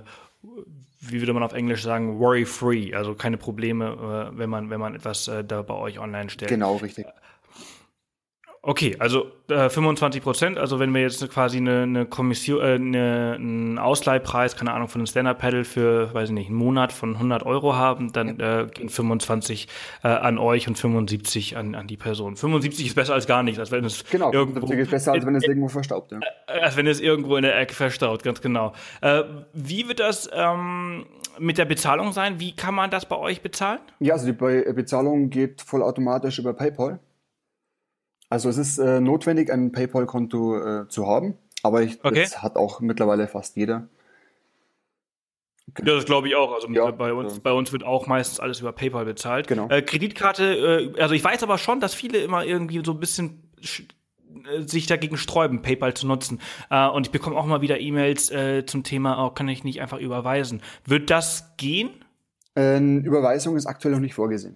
[1.06, 4.96] wie würde man auf Englisch sagen, worry-free, also keine Probleme, äh, wenn man, wenn man
[4.96, 6.50] etwas äh, da bei euch online stellt.
[6.50, 7.06] Genau, richtig.
[8.66, 13.34] Okay, also äh, 25 Prozent, also wenn wir jetzt quasi eine, eine Kommission, äh, eine,
[13.36, 17.46] einen Ausleihpreis, keine Ahnung, von einem Stand-Up-Paddle für, weiß ich nicht, einen Monat von 100
[17.46, 18.62] Euro haben, dann ja.
[18.62, 19.68] äh, gehen 25
[20.06, 22.38] äh, an euch und 75 an, an die Person.
[22.38, 25.36] 75 ist besser als gar nichts, als wenn es genau, irgendwo ist besser, als wenn
[25.36, 26.14] es irgendwo verstaubt.
[26.14, 26.20] Ja.
[26.48, 28.72] Äh, als wenn es irgendwo in der Ecke verstaut, ganz genau.
[29.02, 31.06] Äh, wie wird das ähm,
[31.38, 32.40] mit der Bezahlung sein?
[32.40, 33.80] Wie kann man das bei euch bezahlen?
[34.00, 37.02] Ja, also die Bezahlung geht vollautomatisch über PayPal.
[38.34, 42.24] Also es ist äh, notwendig, ein PayPal-Konto äh, zu haben, aber ich, okay.
[42.24, 43.90] das hat auch mittlerweile fast jeder.
[45.70, 45.84] Okay.
[45.86, 46.52] Ja, das glaube ich auch.
[46.52, 47.40] Also ja, bei uns, ja.
[47.44, 49.46] bei uns wird auch meistens alles über PayPal bezahlt.
[49.46, 49.70] Genau.
[49.70, 53.52] Äh, Kreditkarte, äh, also ich weiß aber schon, dass viele immer irgendwie so ein bisschen
[53.62, 56.42] äh, sich dagegen sträuben, PayPal zu nutzen.
[56.72, 59.80] Äh, und ich bekomme auch mal wieder E-Mails äh, zum Thema, oh, kann ich nicht
[59.80, 60.64] einfach überweisen.
[60.86, 62.04] Wird das gehen?
[62.56, 64.56] Ähm, Überweisung ist aktuell noch nicht vorgesehen.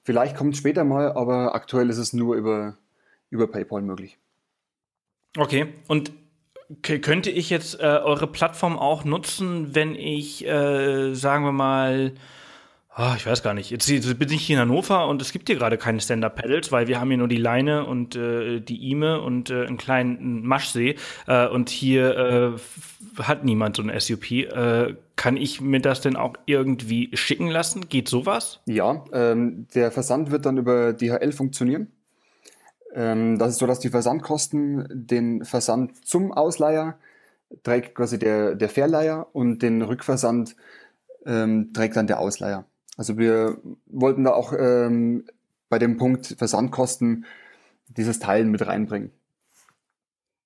[0.00, 2.78] Vielleicht kommt es später mal, aber aktuell ist es nur über
[3.34, 4.18] über PayPal möglich.
[5.36, 6.12] Okay, und
[6.82, 12.12] könnte ich jetzt äh, eure Plattform auch nutzen, wenn ich, äh, sagen wir mal,
[12.96, 15.56] oh, ich weiß gar nicht, jetzt, bin ich hier in Hannover und es gibt hier
[15.56, 19.50] gerade keine Stand-Up-Pedals, weil wir haben hier nur die Leine und äh, die Ime und
[19.50, 20.94] äh, einen kleinen Maschsee
[21.26, 22.56] äh, und hier
[23.18, 24.24] äh, hat niemand so ein SUP.
[25.16, 27.88] Kann ich mir das denn auch irgendwie schicken lassen?
[27.88, 28.60] Geht sowas?
[28.66, 31.92] Ja, ähm, der Versand wird dann über DHL funktionieren.
[32.94, 36.98] Ähm, das ist so, dass die Versandkosten den Versand zum Ausleiher
[37.62, 40.56] trägt quasi der, der Verleiher und den Rückversand
[41.26, 42.64] ähm, trägt dann der Ausleiher.
[42.96, 45.24] Also wir wollten da auch ähm,
[45.68, 47.24] bei dem Punkt Versandkosten
[47.88, 49.10] dieses Teilen mit reinbringen.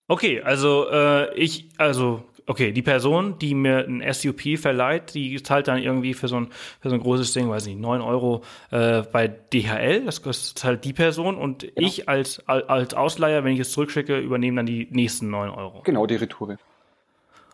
[0.06, 5.68] Okay, also äh, ich, also okay, die Person, die mir ein SUP verleiht, die zahlt
[5.68, 6.48] dann irgendwie für so ein,
[6.80, 10.84] für so ein großes Ding, weiß nicht, 9 Euro äh, bei DHL, das kostet halt
[10.84, 11.72] die Person und genau.
[11.76, 15.82] ich als, als Ausleiher, wenn ich es zurückschicke, übernehme dann die nächsten 9 Euro.
[15.82, 16.56] Genau, die Retoure.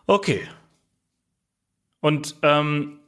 [0.07, 0.47] Okay.
[1.99, 2.99] Und ähm,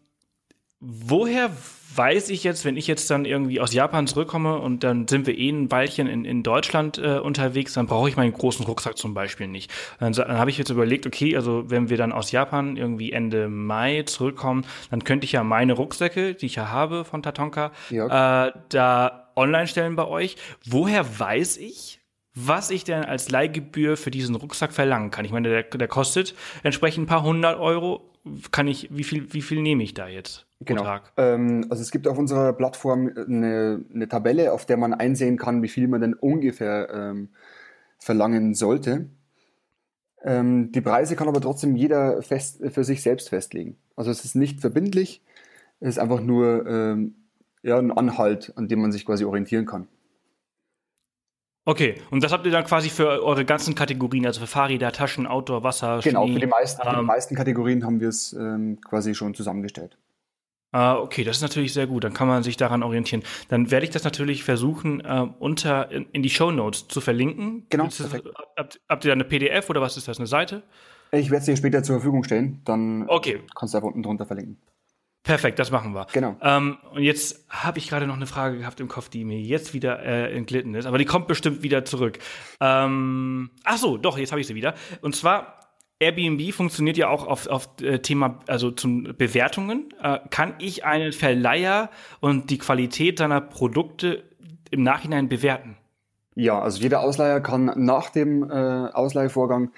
[0.80, 1.52] woher
[1.96, 5.38] weiß ich jetzt, wenn ich jetzt dann irgendwie aus Japan zurückkomme und dann sind wir
[5.38, 9.16] eh ein Weilchen in, in Deutschland äh, unterwegs, dann brauche ich meinen großen Rucksack zum
[9.16, 9.72] Beispiel nicht.
[10.00, 13.50] Dann, dann habe ich jetzt überlegt, okay, also wenn wir dann aus Japan irgendwie Ende
[13.50, 18.48] Mai zurückkommen, dann könnte ich ja meine Rucksäcke, die ich ja habe von Tatonka, ja.
[18.48, 20.38] äh, da online stellen bei euch.
[20.66, 22.00] Woher weiß ich,
[22.36, 25.26] was ich denn als Leihgebühr für diesen Rucksack verlangen kann.
[25.26, 28.14] Ich meine, der, der kostet entsprechend ein paar hundert Euro.
[28.52, 30.47] Kann ich, wie viel, wie viel nehme ich da jetzt?
[30.60, 30.84] Genau.
[30.84, 31.14] Tag?
[31.18, 35.62] Ähm, also es gibt auf unserer Plattform eine, eine, Tabelle, auf der man einsehen kann,
[35.62, 37.30] wie viel man denn ungefähr ähm,
[38.00, 39.10] verlangen sollte.
[40.24, 43.78] Ähm, die Preise kann aber trotzdem jeder fest, für sich selbst festlegen.
[43.96, 45.22] Also es ist nicht verbindlich,
[45.80, 47.16] es ist einfach nur ähm,
[47.62, 49.88] ja, ein Anhalt, an dem man sich quasi orientieren kann.
[51.66, 55.28] Okay, und das habt ihr dann quasi für eure ganzen Kategorien, also für Fahrräder, Taschen,
[55.28, 58.32] Outdoor, Wasser, Genau, Schnee, für, die meisten, ähm, für die meisten Kategorien haben wir es
[58.34, 59.98] ähm, quasi schon zusammengestellt.
[60.72, 62.04] Ah, okay, das ist natürlich sehr gut.
[62.04, 63.24] Dann kann man sich daran orientieren.
[63.48, 67.66] Dann werde ich das natürlich versuchen, äh, unter in, in die Show Notes zu verlinken.
[67.70, 67.86] Genau.
[67.86, 68.02] Das,
[68.58, 70.64] habt, habt, ihr da eine PDF oder was ist das, eine Seite?
[71.12, 72.62] Ich werde es dir später zur Verfügung stellen.
[72.66, 73.42] Dann okay.
[73.56, 74.58] kannst du da unten drunter verlinken.
[75.24, 76.08] Perfekt, das machen wir.
[76.14, 76.38] Genau.
[76.42, 79.74] Ähm, und jetzt habe ich gerade noch eine Frage gehabt im Kopf, die mir jetzt
[79.74, 82.20] wieder äh, entglitten ist, aber die kommt bestimmt wieder zurück.
[82.62, 84.74] Ähm, ach so, doch, jetzt habe ich sie wieder.
[85.02, 85.67] Und zwar
[86.00, 89.94] Airbnb funktioniert ja auch auf, auf äh, Thema, also zum Bewertungen.
[90.02, 94.24] Äh, kann ich einen Verleiher und die Qualität seiner Produkte
[94.70, 95.78] im Nachhinein bewerten?
[96.36, 99.72] Ja, also jeder Ausleiher kann nach dem äh, Ausleihvorgang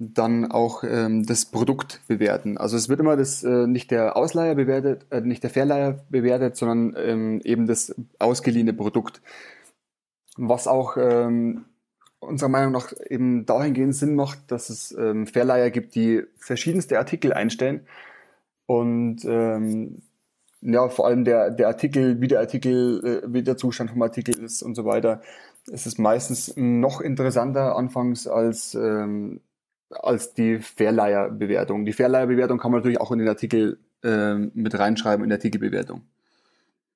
[0.00, 2.56] dann auch ähm, das Produkt bewerten.
[2.56, 6.56] Also es wird immer das äh, nicht der Ausleiher bewertet, äh, nicht der Verleiher bewertet,
[6.56, 9.20] sondern ähm, eben das ausgeliehene Produkt.
[10.36, 11.66] Was auch ähm,
[12.20, 17.32] unserer Meinung nach eben dahingehend Sinn macht, dass es ähm, Verleiher gibt, die verschiedenste Artikel
[17.32, 17.86] einstellen
[18.66, 20.02] und ähm,
[20.62, 24.38] ja, vor allem der, der Artikel, wie der Artikel, äh, wie der Zustand vom Artikel
[24.38, 25.22] ist und so weiter.
[25.72, 29.40] Es ist meistens noch interessanter anfangs als ähm,
[29.90, 31.84] als die Verleiherbewertung.
[31.84, 36.02] Die Verleiherbewertung kann man natürlich auch in den Artikel äh, mit reinschreiben, in der Artikelbewertung.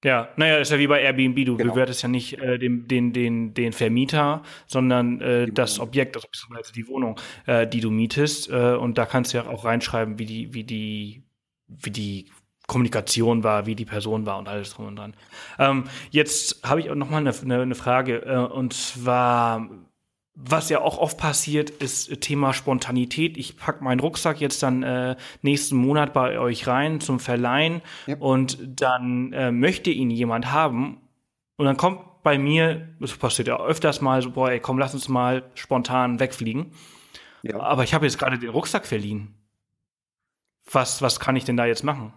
[0.05, 1.73] Ja, naja, ist ja wie bei Airbnb, du genau.
[1.73, 6.75] bewertest ja nicht äh, den, den, den, den Vermieter, sondern äh, das Objekt, also beziehungsweise
[6.75, 8.51] die Wohnung, äh, die du mietest.
[8.51, 11.25] Äh, und da kannst du ja auch reinschreiben, wie die, wie die,
[11.67, 12.27] wie die
[12.67, 15.15] Kommunikation war, wie die Person war und alles drum und dran.
[15.59, 19.71] Ähm, jetzt habe ich auch noch mal eine, eine, eine Frage, äh, und zwar
[20.35, 23.37] was ja auch oft passiert, ist Thema Spontanität.
[23.37, 28.17] Ich pack meinen Rucksack jetzt dann äh, nächsten Monat bei euch rein zum Verleihen ja.
[28.19, 31.01] und dann äh, möchte ihn jemand haben
[31.57, 34.95] und dann kommt bei mir, das passiert ja öfters mal so, boah, ey, komm, lass
[34.95, 36.73] uns mal spontan wegfliegen.
[37.43, 37.61] Ja.
[37.61, 39.35] Aber ich habe jetzt gerade den Rucksack verliehen.
[40.73, 42.15] Was, was kann ich denn da jetzt machen?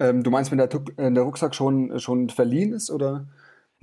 [0.00, 3.28] Ähm, du meinst, wenn der, äh, der Rucksack schon, schon verliehen ist, oder?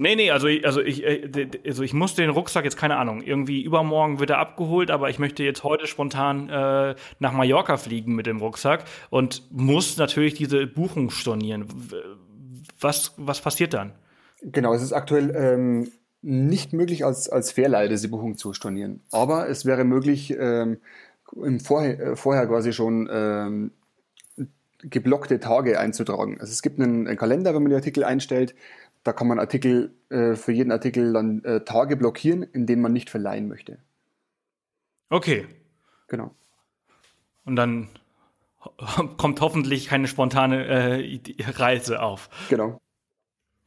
[0.02, 3.62] Nee, nee, also, also, ich, äh, also ich muss den Rucksack jetzt, keine Ahnung, irgendwie
[3.62, 8.26] übermorgen wird er abgeholt, aber ich möchte jetzt heute spontan äh, nach Mallorca fliegen mit
[8.26, 11.68] dem Rucksack und muss natürlich diese Buchung stornieren.
[12.80, 13.94] Was, was passiert dann?
[14.42, 15.92] Genau, es ist aktuell ähm,
[16.24, 19.02] nicht möglich, als, als Fairleih diese Buchung zu stornieren.
[19.12, 20.80] Aber es wäre möglich, ähm,
[21.36, 23.70] im Vorher, äh, vorher quasi schon ähm,
[24.82, 26.40] geblockte Tage einzutragen.
[26.40, 28.56] Also es gibt einen, einen Kalender, wenn man die Artikel einstellt,
[29.04, 32.94] da kann man Artikel äh, für jeden Artikel dann äh, Tage blockieren, in denen man
[32.94, 33.80] nicht verleihen möchte.
[35.10, 35.48] Okay.
[36.08, 36.36] Genau.
[37.46, 37.90] Und dann
[39.18, 42.30] kommt hoffentlich keine spontane äh, Reise auf.
[42.50, 42.80] Genau.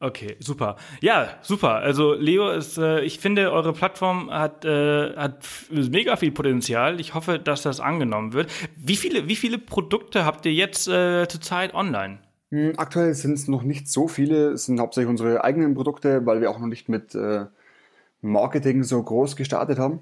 [0.01, 0.75] Okay, super.
[1.01, 1.75] Ja, super.
[1.75, 6.99] Also Leo ist, äh, ich finde, eure Plattform hat, äh, hat mega viel Potenzial.
[6.99, 8.51] Ich hoffe, dass das angenommen wird.
[8.75, 12.19] Wie viele, wie viele Produkte habt ihr jetzt äh, zurzeit online?
[12.55, 16.39] Hm, aktuell sind es noch nicht so viele, es sind hauptsächlich unsere eigenen Produkte, weil
[16.39, 17.47] wir auch noch nicht mit äh,
[18.21, 19.99] Marketing so groß gestartet haben.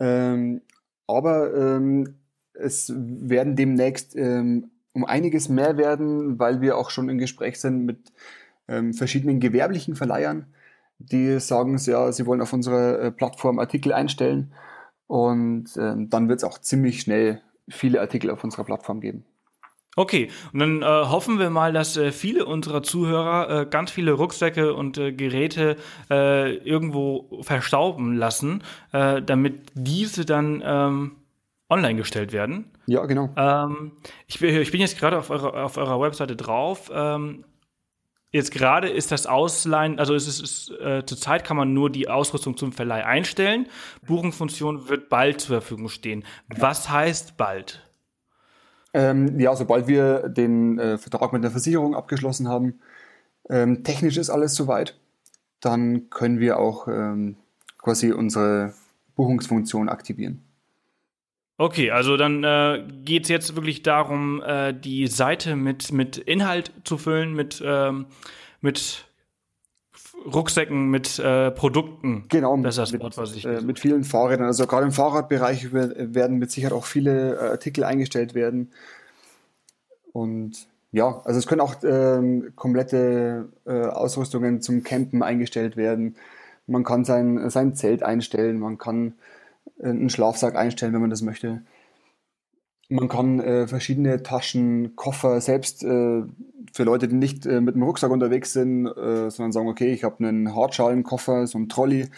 [0.00, 0.62] Ähm,
[1.06, 2.16] aber ähm,
[2.52, 7.86] es werden demnächst ähm, um einiges mehr werden, weil wir auch schon im Gespräch sind
[7.86, 8.12] mit
[8.92, 10.46] verschiedenen gewerblichen Verleihern,
[10.98, 14.52] die sagen, ja, sie wollen auf unserer äh, Plattform Artikel einstellen
[15.08, 19.26] und dann wird es auch ziemlich schnell viele Artikel auf unserer Plattform geben.
[19.94, 24.12] Okay, und dann äh, hoffen wir mal, dass äh, viele unserer Zuhörer äh, ganz viele
[24.12, 25.76] Rucksäcke und äh, Geräte
[26.10, 31.16] äh, irgendwo verstauben lassen, äh, damit diese dann ähm,
[31.68, 32.70] online gestellt werden.
[32.86, 33.30] Ja, genau.
[33.36, 33.92] Ähm,
[34.26, 36.90] ich, ich, bin jetzt gerade auf eurer, auf eurer Webseite drauf.
[36.94, 37.44] Ähm,
[38.30, 42.08] jetzt gerade ist das Ausleihen, also es ist, ist äh, zurzeit kann man nur die
[42.08, 43.66] Ausrüstung zum Verleih einstellen.
[44.06, 46.24] Buchungsfunktion wird bald zur Verfügung stehen.
[46.48, 47.82] Was heißt bald?
[48.94, 52.80] Ähm, ja, sobald wir den äh, Vertrag mit der Versicherung abgeschlossen haben,
[53.48, 54.98] ähm, technisch ist alles soweit,
[55.60, 57.36] dann können wir auch ähm,
[57.78, 58.74] quasi unsere
[59.14, 60.42] Buchungsfunktion aktivieren.
[61.58, 66.72] Okay, also dann äh, geht es jetzt wirklich darum, äh, die Seite mit, mit Inhalt
[66.84, 68.06] zu füllen, mit, ähm,
[68.60, 69.06] mit
[70.32, 72.24] Rucksäcken mit äh, Produkten.
[72.28, 73.44] Genau, das ist das Wort, was ich.
[73.44, 74.46] Äh, mit vielen Fahrrädern.
[74.46, 78.70] Also gerade im Fahrradbereich werden mit Sicherheit auch viele äh, Artikel eingestellt werden.
[80.12, 86.16] Und ja, also es können auch ähm, komplette äh, Ausrüstungen zum Campen eingestellt werden.
[86.66, 89.14] Man kann sein, sein Zelt einstellen, man kann
[89.78, 91.62] äh, einen Schlafsack einstellen, wenn man das möchte.
[92.92, 96.22] Man kann äh, verschiedene Taschen, Koffer selbst äh,
[96.72, 100.04] für Leute, die nicht äh, mit dem Rucksack unterwegs sind, äh, sondern sagen, okay, ich
[100.04, 102.08] habe einen Hartschalenkoffer, so einen Trolley.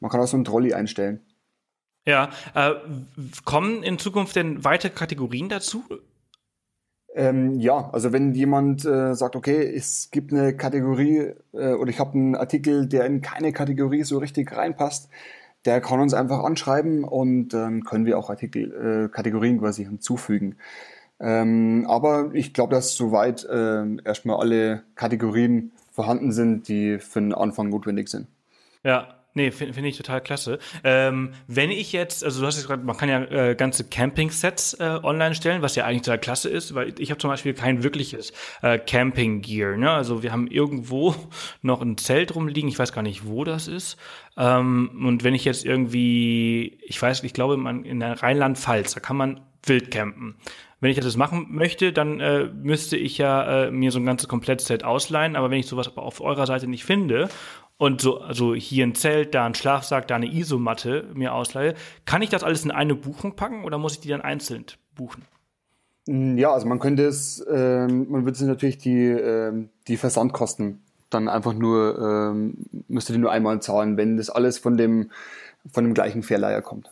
[0.00, 1.20] Man kann auch so einen Trolley einstellen.
[2.06, 2.74] Ja, äh,
[3.44, 5.84] kommen in Zukunft denn weitere Kategorien dazu?
[7.14, 12.00] Ähm, ja, also wenn jemand äh, sagt, okay, es gibt eine Kategorie äh, oder ich
[12.00, 15.08] habe einen Artikel, der in keine Kategorie so richtig reinpasst,
[15.64, 20.56] der kann uns einfach anschreiben und dann können wir auch Artikel, äh, Kategorien quasi hinzufügen.
[21.20, 27.32] Ähm, aber ich glaube, dass soweit äh, erstmal alle Kategorien vorhanden sind, die für den
[27.32, 28.26] Anfang notwendig sind.
[28.82, 30.60] Ja, Nee, finde find ich total klasse.
[30.84, 34.74] Ähm, wenn ich jetzt, also du hast jetzt gerade, man kann ja äh, ganze Camping-Sets
[34.74, 37.82] äh, online stellen, was ja eigentlich total klasse ist, weil ich habe zum Beispiel kein
[37.82, 39.76] wirkliches äh, Camping-Gear.
[39.76, 39.90] Ne?
[39.90, 41.16] Also wir haben irgendwo
[41.62, 43.96] noch ein Zelt rumliegen, ich weiß gar nicht, wo das ist.
[44.36, 49.16] Ähm, und wenn ich jetzt irgendwie, ich weiß, ich glaube, man, in Rheinland-Pfalz, da kann
[49.16, 50.36] man wild campen.
[50.80, 54.28] Wenn ich das machen möchte, dann äh, müsste ich ja äh, mir so ein ganzes
[54.28, 55.34] Komplettset ausleihen.
[55.34, 57.30] Aber wenn ich sowas auf eurer Seite nicht finde
[57.76, 62.22] und so, also hier ein Zelt, da ein Schlafsack, da eine Isomatte mir ausleihe, kann
[62.22, 65.22] ich das alles in eine Buchung packen oder muss ich die dann einzeln buchen?
[66.06, 70.82] Mm, ja, also man könnte es, ähm, man würde sich natürlich die, ähm, die Versandkosten
[71.10, 75.10] dann einfach nur, ähm, müsste die nur einmal zahlen, wenn das alles von dem,
[75.70, 76.90] von dem gleichen Verleiher kommt.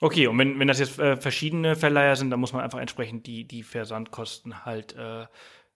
[0.00, 3.26] Okay, und wenn, wenn das jetzt äh, verschiedene Verleiher sind, dann muss man einfach entsprechend
[3.26, 5.26] die, die Versandkosten halt äh,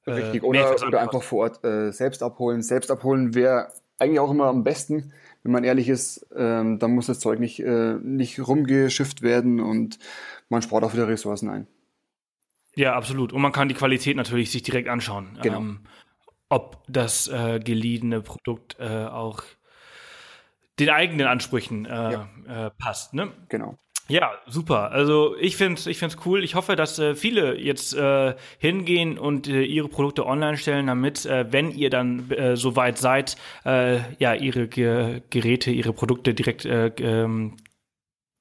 [0.07, 2.63] Richtig, äh, oder, oder einfach vor Ort äh, selbst abholen.
[2.63, 5.13] Selbst abholen wäre eigentlich auch immer am besten,
[5.43, 6.27] wenn man ehrlich ist.
[6.37, 9.99] Ähm, dann muss das Zeug nicht, äh, nicht rumgeschifft werden und
[10.49, 11.67] man spart auch wieder Ressourcen ein.
[12.75, 13.33] Ja, absolut.
[13.33, 15.39] Und man kann die Qualität natürlich sich direkt anschauen.
[15.43, 15.59] Genau.
[15.59, 15.81] Ähm,
[16.49, 19.43] ob das äh, geliehene Produkt äh, auch
[20.79, 22.71] den eigenen Ansprüchen äh, ja.
[22.79, 23.15] passt.
[23.15, 23.31] Ne?
[23.49, 23.79] Genau.
[24.13, 24.91] Ja, super.
[24.91, 26.45] Also ich finde es ich find's cool.
[26.45, 31.25] Ich hoffe, dass äh, viele jetzt äh, hingehen und äh, ihre Produkte online stellen, damit,
[31.25, 36.67] äh, wenn ihr dann äh, soweit seid, äh, ja, ihre Ge Geräte, ihre Produkte direkt
[36.67, 37.57] äh, ähm,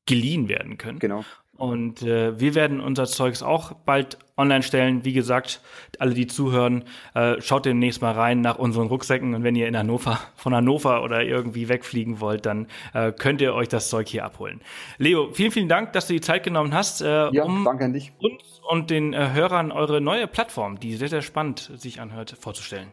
[0.06, 1.00] geliehen werden können.
[1.00, 1.24] Genau.
[1.62, 5.06] Und äh, wir werden unser Zeugs auch bald online stellen.
[5.06, 5.62] Wie gesagt,
[6.00, 9.36] alle, die zuhören, äh, schaut demnächst mal rein nach unseren Rucksäcken.
[9.36, 13.54] Und wenn ihr in Hannover, von Hannover oder irgendwie wegfliegen wollt, dann äh, könnt ihr
[13.54, 14.60] euch das Zeug hier abholen.
[14.98, 17.94] Leo, vielen, vielen Dank, dass du die Zeit genommen hast, äh, ja, um danke an
[17.94, 18.12] dich.
[18.18, 22.88] uns und den äh, Hörern eure neue Plattform, die sehr, sehr spannend sich anhört, vorzustellen.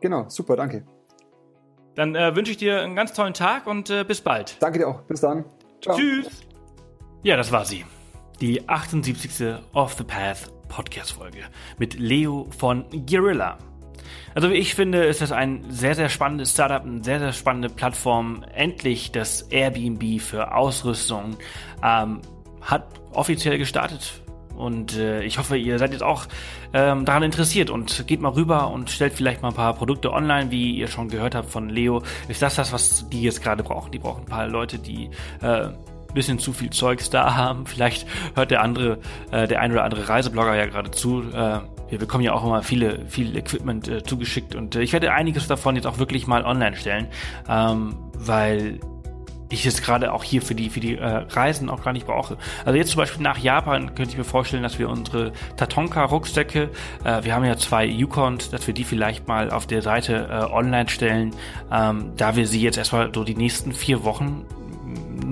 [0.00, 0.84] Genau, super, danke.
[1.94, 4.56] Dann äh, wünsche ich dir einen ganz tollen Tag und bis bald.
[4.58, 5.02] Danke dir auch.
[5.02, 5.44] Bis dann.
[5.80, 5.96] Ciao.
[5.96, 6.44] Tschüss.
[7.24, 7.86] Ja, das war sie.
[8.42, 9.56] Die 78.
[9.72, 11.38] Off the Path Podcast-Folge
[11.78, 13.56] mit Leo von Guerilla.
[14.34, 17.70] Also wie ich finde, ist das ein sehr, sehr spannendes Startup, eine sehr, sehr spannende
[17.70, 18.44] Plattform.
[18.54, 21.38] Endlich das Airbnb für Ausrüstung
[21.82, 22.20] ähm,
[22.60, 22.84] hat
[23.14, 24.20] offiziell gestartet.
[24.54, 26.26] Und äh, ich hoffe, ihr seid jetzt auch
[26.74, 30.50] ähm, daran interessiert und geht mal rüber und stellt vielleicht mal ein paar Produkte online,
[30.50, 32.02] wie ihr schon gehört habt von Leo.
[32.28, 33.92] Ist das das, was die jetzt gerade brauchen?
[33.92, 35.08] Die brauchen ein paar Leute, die
[35.40, 35.68] äh,
[36.14, 37.66] bisschen zu viel Zeugs da haben.
[37.66, 38.98] Vielleicht hört der andere,
[39.30, 41.22] äh, der ein oder andere Reiseblogger ja gerade zu.
[41.32, 45.12] Äh, wir bekommen ja auch immer viele, viel Equipment äh, zugeschickt und äh, ich werde
[45.12, 47.08] einiges davon jetzt auch wirklich mal online stellen,
[47.48, 48.80] ähm, weil
[49.50, 52.36] ich es gerade auch hier für die für die äh, Reisen auch gar nicht brauche.
[52.64, 56.70] Also jetzt zum Beispiel nach Japan könnte ich mir vorstellen, dass wir unsere Tatonka Rucksäcke,
[57.04, 60.52] äh, wir haben ja zwei Yukons, dass wir die vielleicht mal auf der Seite äh,
[60.52, 61.34] online stellen,
[61.70, 64.44] ähm, da wir sie jetzt erstmal so die nächsten vier Wochen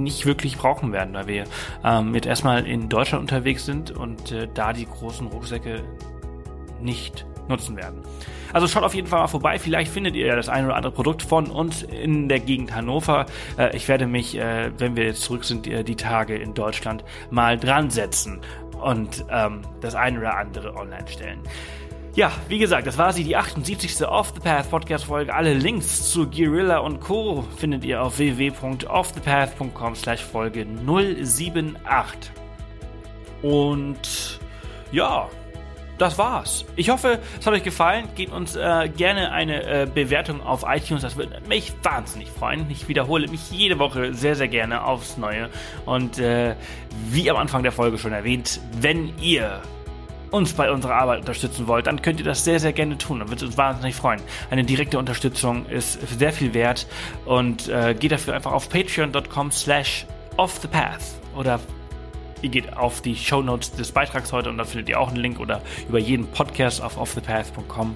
[0.03, 1.45] nicht wirklich brauchen werden, weil wir
[1.85, 5.83] ähm, jetzt erstmal in Deutschland unterwegs sind und äh, da die großen Rucksäcke
[6.81, 8.03] nicht nutzen werden.
[8.53, 9.59] Also schaut auf jeden Fall mal vorbei.
[9.59, 13.27] Vielleicht findet ihr ja das ein oder andere Produkt von uns in der Gegend Hannover.
[13.59, 17.05] Äh, ich werde mich, äh, wenn wir jetzt zurück sind, äh, die Tage in Deutschland
[17.31, 18.41] mal dran setzen
[18.83, 21.41] und ähm, das ein oder andere online stellen.
[22.15, 24.07] Ja, wie gesagt, das war sie, die 78.
[24.07, 25.35] Off the Path Podcast Folge.
[25.35, 27.43] Alle Links zu Guerilla und Co.
[27.57, 32.31] findet ihr auf www.offthepath.com slash Folge 078.
[33.41, 34.41] Und
[34.91, 35.27] ja,
[35.97, 36.67] das war's.
[36.77, 38.07] Ich hoffe, es hat euch gefallen.
[38.15, 41.01] Gebt uns äh, gerne eine äh, Bewertung auf iTunes.
[41.01, 42.67] Das würde mich wahnsinnig freuen.
[42.69, 45.49] Ich wiederhole mich jede Woche sehr, sehr gerne aufs Neue.
[45.87, 46.57] Und äh,
[47.09, 49.63] wie am Anfang der Folge schon erwähnt, wenn ihr
[50.33, 53.21] uns bei unserer Arbeit unterstützen wollt, dann könnt ihr das sehr, sehr gerne tun.
[53.21, 54.21] Dann wird uns wahnsinnig freuen.
[54.51, 56.87] Eine direkte Unterstützung ist sehr viel wert
[57.25, 60.61] und äh, geht dafür einfach auf patreon.com slash off
[61.37, 61.61] oder
[62.41, 65.39] ihr geht auf die Show des Beitrags heute und da findet ihr auch einen Link
[65.39, 67.95] oder über jeden Podcast auf offthepath.com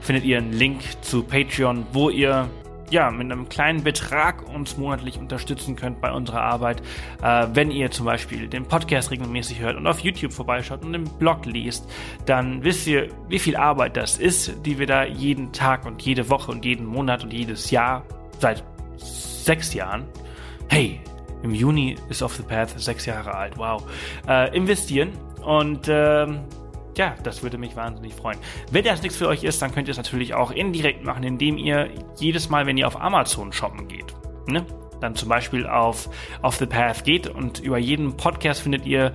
[0.00, 2.48] findet ihr einen Link zu Patreon, wo ihr
[2.90, 6.82] ja, mit einem kleinen Betrag uns monatlich unterstützen könnt bei unserer Arbeit,
[7.22, 11.04] äh, wenn ihr zum Beispiel den Podcast regelmäßig hört und auf YouTube vorbeischaut und den
[11.04, 11.88] Blog liest,
[12.26, 16.30] dann wisst ihr, wie viel Arbeit das ist, die wir da jeden Tag und jede
[16.30, 18.04] Woche und jeden Monat und jedes Jahr
[18.38, 18.62] seit
[18.96, 20.04] sechs Jahren,
[20.68, 21.00] hey,
[21.42, 23.82] im Juni ist Off the Path sechs Jahre alt, wow,
[24.28, 25.12] äh, investieren.
[25.44, 26.40] Und ähm,
[26.96, 28.38] ja, das würde mich wahnsinnig freuen.
[28.70, 31.58] Wenn das nichts für euch ist, dann könnt ihr es natürlich auch indirekt machen, indem
[31.58, 34.14] ihr jedes Mal, wenn ihr auf Amazon shoppen geht,
[34.46, 34.64] ne?
[35.00, 36.08] dann zum Beispiel auf
[36.42, 39.12] Off the Path geht und über jeden Podcast findet ihr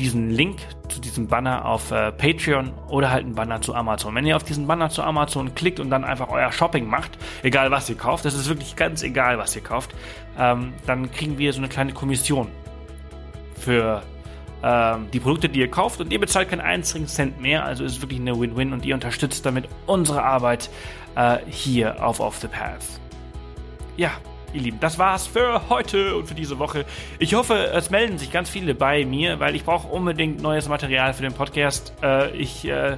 [0.00, 0.58] diesen Link
[0.88, 4.14] zu diesem Banner auf äh, Patreon oder halt einen Banner zu Amazon.
[4.14, 7.70] Wenn ihr auf diesen Banner zu Amazon klickt und dann einfach euer Shopping macht, egal
[7.70, 9.94] was ihr kauft, das ist wirklich ganz egal, was ihr kauft,
[10.38, 12.48] ähm, dann kriegen wir so eine kleine Kommission
[13.58, 14.02] für
[14.62, 17.64] ähm, die Produkte, die ihr kauft und ihr bezahlt keinen einzigen Cent mehr.
[17.64, 20.70] Also ist es wirklich eine Win-Win und ihr unterstützt damit unsere Arbeit
[21.16, 22.84] äh, hier auf Off the Path.
[23.96, 24.10] Ja,
[24.52, 26.84] ihr Lieben, das war's für heute und für diese Woche.
[27.18, 31.14] Ich hoffe, es melden sich ganz viele bei mir, weil ich brauche unbedingt neues Material
[31.14, 31.92] für den Podcast.
[32.02, 32.96] Äh, ich äh,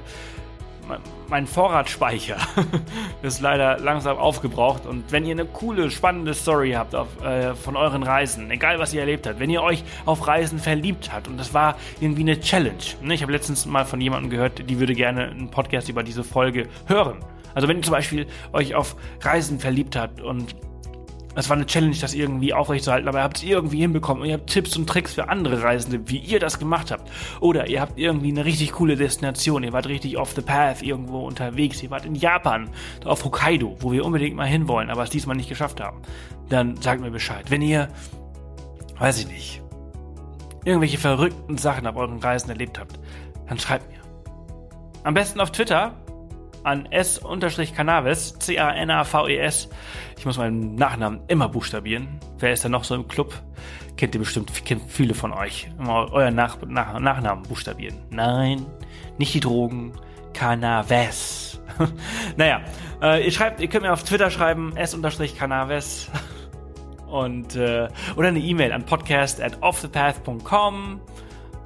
[1.29, 2.37] mein Vorratsspeicher
[3.21, 4.85] ist leider langsam aufgebraucht.
[4.85, 8.93] Und wenn ihr eine coole, spannende Story habt auf, äh, von euren Reisen, egal was
[8.93, 12.39] ihr erlebt habt, wenn ihr euch auf Reisen verliebt habt und das war irgendwie eine
[12.39, 12.83] Challenge.
[13.01, 13.13] Ne?
[13.13, 16.67] Ich habe letztens mal von jemandem gehört, die würde gerne einen Podcast über diese Folge
[16.87, 17.17] hören.
[17.55, 20.55] Also wenn ihr zum Beispiel euch auf Reisen verliebt habt und
[21.35, 24.35] es war eine Challenge, das irgendwie aufrechtzuerhalten, aber ihr habt es irgendwie hinbekommen und ihr
[24.35, 27.09] habt Tipps und Tricks für andere Reisende, wie ihr das gemacht habt.
[27.39, 31.25] Oder ihr habt irgendwie eine richtig coole Destination, ihr wart richtig off the path irgendwo
[31.25, 32.69] unterwegs, ihr wart in Japan,
[33.05, 36.01] auf Hokkaido, wo wir unbedingt mal hinwollen, aber es diesmal nicht geschafft haben.
[36.49, 37.49] Dann sagt mir Bescheid.
[37.49, 37.87] Wenn ihr,
[38.99, 39.61] weiß ich nicht,
[40.65, 42.99] irgendwelche verrückten Sachen auf euren Reisen erlebt habt,
[43.47, 44.01] dann schreibt mir.
[45.03, 45.95] Am besten auf Twitter
[46.63, 49.69] an S-Cannabis, C-A-N-A-V-E-S.
[50.17, 52.19] Ich muss meinen Nachnamen immer buchstabieren.
[52.39, 53.33] Wer ist da noch so im Club?
[53.97, 55.69] Kennt ihr bestimmt, kennt viele von euch.
[55.77, 57.97] Immer euren Nach Nach Nachnamen buchstabieren.
[58.09, 58.65] Nein,
[59.17, 59.93] nicht die Drogen.
[60.33, 61.61] Cannabis.
[62.37, 62.61] naja,
[63.01, 66.09] äh, ihr schreibt, ihr könnt mir auf Twitter schreiben, S-Cannabis.
[67.07, 70.99] Und, äh, oder eine E-Mail an podcast at offthepath.com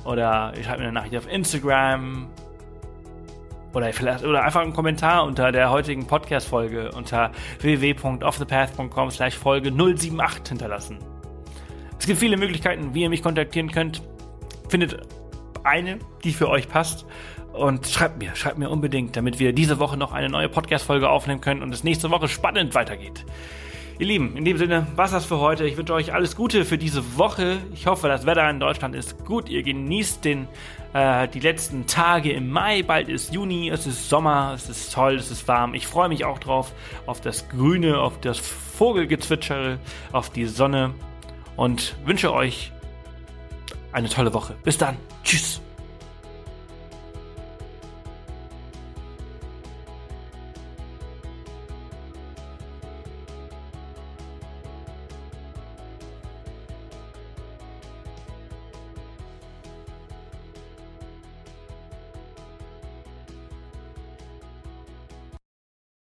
[0.04, 2.28] oder ihr schreibt mir eine Nachricht auf Instagram
[3.78, 10.50] oder vielleicht oder einfach einen Kommentar unter der heutigen Podcast-Folge unter www.offthepath.com slash Folge 078
[10.50, 10.98] hinterlassen.
[12.00, 14.02] Es gibt viele Möglichkeiten, wie ihr mich kontaktieren könnt.
[14.68, 15.00] Findet
[15.64, 17.06] eine, die für euch passt.
[17.54, 21.42] Und schreibt mir, schreibt mir unbedingt, damit wir diese Woche noch eine neue Podcast-Folge aufnehmen
[21.42, 23.26] können und es nächste Woche spannend weitergeht.
[24.00, 25.66] Ihr Lieben, in dem Sinne, was das für heute.
[25.66, 27.58] Ich wünsche euch alles Gute für diese Woche.
[27.74, 29.50] Ich hoffe, das Wetter in Deutschland ist gut.
[29.50, 30.48] Ihr genießt den,
[30.94, 32.84] äh, die letzten Tage im Mai.
[32.84, 35.74] Bald ist Juni, es ist Sommer, es ist toll, es ist warm.
[35.74, 36.74] Ich freue mich auch drauf,
[37.08, 39.80] auf das Grüne, auf das Vogelgezwitschere,
[40.12, 40.94] auf die Sonne
[41.56, 42.72] und wünsche euch
[43.94, 44.56] eine tolle Woche.
[44.64, 44.98] Bis dann.
[45.24, 45.60] Tschüss.